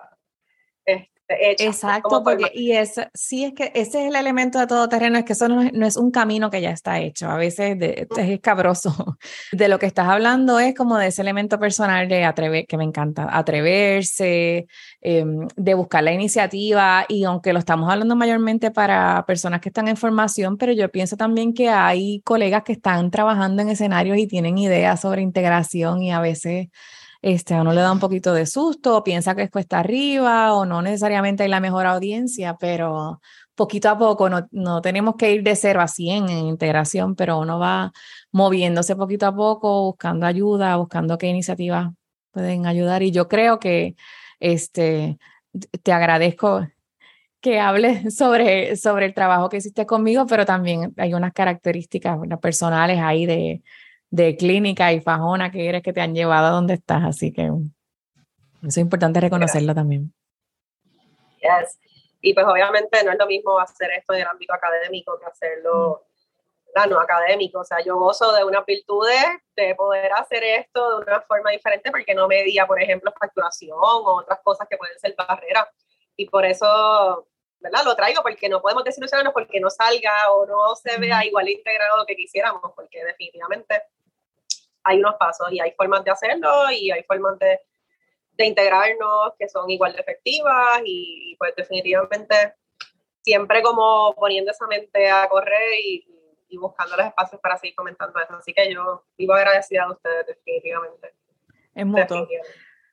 este, 0.84 1.52
hecha. 1.52 1.64
Exacto, 1.64 2.22
porque 2.22 2.50
y 2.54 2.72
es, 2.72 3.00
sí 3.14 3.44
es 3.44 3.54
que 3.54 3.72
ese 3.74 4.02
es 4.02 4.08
el 4.08 4.16
elemento 4.16 4.58
de 4.58 4.66
todo 4.66 4.88
terreno, 4.88 5.18
es 5.18 5.24
que 5.24 5.32
eso 5.32 5.48
no 5.48 5.86
es, 5.86 5.96
un 5.96 6.10
camino 6.10 6.50
que 6.50 6.60
ya 6.60 6.70
está 6.70 7.00
hecho, 7.00 7.28
a 7.28 7.36
veces 7.36 7.76
es 7.80 8.30
escabroso. 8.30 8.92
De 9.52 9.68
lo 9.68 9.78
que 9.78 9.86
estás 9.86 10.08
hablando 10.08 10.58
es 10.58 10.74
como 10.74 10.98
de 10.98 11.08
ese 11.08 11.22
elemento 11.22 11.58
personal 11.58 12.08
de 12.08 12.24
atrever, 12.24 12.66
que 12.66 12.76
me 12.76 12.84
encanta, 12.84 13.28
atreverse, 13.30 14.66
em, 15.00 15.46
de 15.56 15.74
buscar 15.74 16.02
la 16.02 16.12
iniciativa 16.12 17.04
y 17.08 17.24
aunque 17.24 17.52
lo 17.52 17.58
estamos 17.58 17.90
hablando 17.90 18.16
mayormente 18.16 18.70
para 18.70 19.24
personas 19.26 19.60
que 19.60 19.68
están 19.68 19.88
en 19.88 19.96
formación, 19.96 20.56
pero 20.56 20.72
yo 20.72 20.90
pienso 20.90 21.16
también 21.16 21.54
que 21.54 21.68
hay 21.68 22.20
colegas 22.24 22.62
que 22.62 22.72
están 22.72 23.10
trabajando 23.10 23.62
en 23.62 23.68
escenarios 23.68 24.18
y 24.18 24.26
tienen 24.26 24.58
ideas 24.58 25.00
sobre 25.00 25.22
integración 25.22 26.02
y 26.02 26.12
a 26.12 26.20
veces 26.20 26.68
este, 27.22 27.54
a 27.54 27.62
uno 27.62 27.72
le 27.72 27.80
da 27.80 27.92
un 27.92 28.00
poquito 28.00 28.34
de 28.34 28.46
susto, 28.46 29.04
piensa 29.04 29.34
que 29.36 29.42
es 29.44 29.50
cuesta 29.50 29.78
arriba 29.78 30.54
o 30.54 30.66
no 30.66 30.82
necesariamente 30.82 31.44
hay 31.44 31.48
la 31.48 31.60
mejor 31.60 31.86
audiencia, 31.86 32.56
pero 32.58 33.20
poquito 33.54 33.88
a 33.90 33.98
poco, 33.98 34.28
no, 34.28 34.48
no 34.50 34.82
tenemos 34.82 35.14
que 35.16 35.32
ir 35.32 35.42
de 35.44 35.54
cero 35.56 35.80
a 35.80 35.88
100 35.88 36.28
en 36.28 36.46
integración, 36.46 37.14
pero 37.14 37.38
uno 37.38 37.58
va 37.58 37.92
moviéndose 38.32 38.96
poquito 38.96 39.26
a 39.26 39.34
poco, 39.34 39.84
buscando 39.84 40.26
ayuda, 40.26 40.76
buscando 40.76 41.16
qué 41.18 41.28
iniciativas 41.28 41.92
pueden 42.32 42.66
ayudar. 42.66 43.02
Y 43.02 43.12
yo 43.12 43.28
creo 43.28 43.58
que 43.60 43.94
este, 44.40 45.18
te 45.82 45.92
agradezco 45.92 46.66
que 47.40 47.60
hables 47.60 48.14
sobre, 48.16 48.76
sobre 48.76 49.06
el 49.06 49.14
trabajo 49.14 49.48
que 49.48 49.58
hiciste 49.58 49.86
conmigo, 49.86 50.26
pero 50.26 50.46
también 50.46 50.94
hay 50.96 51.14
unas 51.14 51.32
características 51.32 52.18
personales 52.40 53.00
ahí 53.00 53.26
de, 53.26 53.62
de 54.12 54.36
clínica 54.36 54.92
y 54.92 55.00
fajona 55.00 55.50
que 55.50 55.70
eres 55.70 55.82
que 55.82 55.94
te 55.94 56.02
han 56.02 56.14
llevado 56.14 56.48
a 56.48 56.50
donde 56.50 56.74
estás, 56.74 57.02
así 57.02 57.32
que 57.32 57.44
eso 57.44 58.68
es 58.68 58.76
importante 58.76 59.20
reconocerlo 59.20 59.74
también. 59.74 60.12
Yes. 61.40 61.80
Y 62.20 62.34
pues 62.34 62.46
obviamente 62.46 63.02
no 63.04 63.12
es 63.12 63.18
lo 63.18 63.26
mismo 63.26 63.58
hacer 63.58 63.90
esto 63.90 64.12
en 64.12 64.20
el 64.20 64.26
ámbito 64.26 64.52
académico 64.52 65.18
que 65.18 65.24
hacerlo 65.24 66.04
mm. 66.76 66.90
no 66.90 67.00
académico. 67.00 67.60
O 67.60 67.64
sea, 67.64 67.82
yo 67.82 67.96
gozo 67.96 68.32
de 68.32 68.44
unas 68.44 68.66
virtudes 68.66 69.24
de 69.56 69.74
poder 69.74 70.12
hacer 70.12 70.44
esto 70.44 70.98
de 70.98 71.06
una 71.06 71.22
forma 71.22 71.50
diferente 71.50 71.90
porque 71.90 72.14
no 72.14 72.28
medía, 72.28 72.66
por 72.66 72.80
ejemplo, 72.80 73.14
facturación 73.18 73.78
o 73.80 74.18
otras 74.18 74.40
cosas 74.44 74.68
que 74.68 74.76
pueden 74.76 74.98
ser 75.00 75.14
barreras. 75.16 75.68
Y 76.16 76.28
por 76.28 76.44
eso, 76.44 77.26
¿verdad? 77.60 77.80
Lo 77.82 77.96
traigo 77.96 78.22
porque 78.22 78.50
no 78.50 78.60
podemos 78.60 78.84
desilusionarnos 78.84 79.32
porque 79.32 79.58
no 79.58 79.70
salga 79.70 80.30
o 80.32 80.44
no 80.44 80.76
se 80.76 80.98
vea 80.98 81.24
igual 81.24 81.48
integrado 81.48 81.96
lo 81.96 82.04
que 82.04 82.14
quisiéramos, 82.14 82.72
porque 82.76 83.02
definitivamente 83.02 83.82
hay 84.84 84.98
unos 84.98 85.14
pasos 85.14 85.52
y 85.52 85.60
hay 85.60 85.72
formas 85.72 86.04
de 86.04 86.10
hacerlo 86.10 86.70
y 86.70 86.90
hay 86.90 87.02
formas 87.04 87.38
de, 87.38 87.60
de 88.32 88.46
integrarnos 88.46 89.32
que 89.38 89.48
son 89.48 89.68
igual 89.70 89.92
de 89.92 90.00
efectivas 90.00 90.80
y, 90.84 91.36
pues 91.38 91.54
definitivamente 91.56 92.54
siempre 93.22 93.62
como 93.62 94.14
poniendo 94.14 94.50
esa 94.50 94.66
mente 94.66 95.08
a 95.08 95.28
correr 95.28 95.74
y, 95.84 96.04
y, 96.48 96.56
buscando 96.56 96.96
los 96.96 97.06
espacios 97.06 97.40
para 97.40 97.56
seguir 97.56 97.74
comentando 97.74 98.18
eso. 98.20 98.34
Así 98.34 98.52
que 98.52 98.72
yo 98.72 99.04
vivo 99.16 99.34
agradecida 99.34 99.84
a 99.84 99.92
ustedes 99.92 100.26
definitivamente. 100.26 101.14
Es 101.74 101.86
mutuo. 101.86 102.26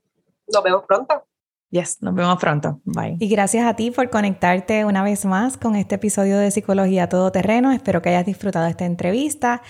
Nos 0.46 0.62
vemos 0.62 0.84
pronto. 0.86 1.26
Yes, 1.72 2.02
nos 2.02 2.14
vemos 2.14 2.38
pronto. 2.38 2.82
Bye. 2.84 3.16
Y 3.18 3.28
gracias 3.28 3.64
a 3.64 3.74
ti 3.74 3.90
por 3.90 4.10
conectarte 4.10 4.84
una 4.84 5.02
vez 5.02 5.24
más 5.24 5.56
con 5.56 5.74
este 5.74 5.94
episodio 5.94 6.36
de 6.36 6.50
Psicología 6.50 7.08
Todoterreno. 7.08 7.72
Espero 7.72 8.02
que 8.02 8.10
hayas 8.10 8.26
disfrutado 8.26 8.66
esta 8.66 8.84
entrevista. 8.84 9.62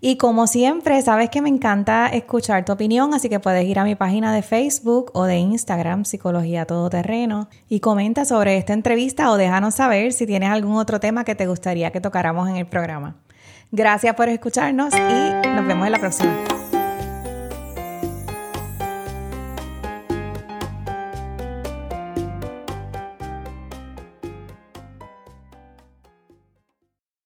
Y 0.00 0.18
como 0.18 0.46
siempre, 0.46 1.02
sabes 1.02 1.30
que 1.30 1.42
me 1.42 1.48
encanta 1.48 2.06
escuchar 2.06 2.64
tu 2.64 2.70
opinión, 2.70 3.12
así 3.12 3.28
que 3.28 3.40
puedes 3.40 3.64
ir 3.64 3.80
a 3.80 3.84
mi 3.84 3.96
página 3.96 4.32
de 4.32 4.42
Facebook 4.42 5.10
o 5.14 5.24
de 5.24 5.38
Instagram, 5.38 6.04
Psicología 6.04 6.64
Todoterreno, 6.64 7.48
y 7.68 7.80
comenta 7.80 8.24
sobre 8.24 8.56
esta 8.56 8.72
entrevista 8.72 9.32
o 9.32 9.36
déjanos 9.36 9.74
saber 9.74 10.12
si 10.12 10.26
tienes 10.26 10.50
algún 10.50 10.76
otro 10.76 11.00
tema 11.00 11.24
que 11.24 11.34
te 11.34 11.48
gustaría 11.48 11.90
que 11.90 12.00
tocáramos 12.00 12.48
en 12.48 12.54
el 12.54 12.66
programa. 12.68 13.16
Gracias 13.72 14.14
por 14.14 14.28
escucharnos 14.28 14.94
y 14.94 15.48
nos 15.48 15.66
vemos 15.66 15.86
en 15.86 15.92
la 15.92 15.98
próxima. 15.98 16.57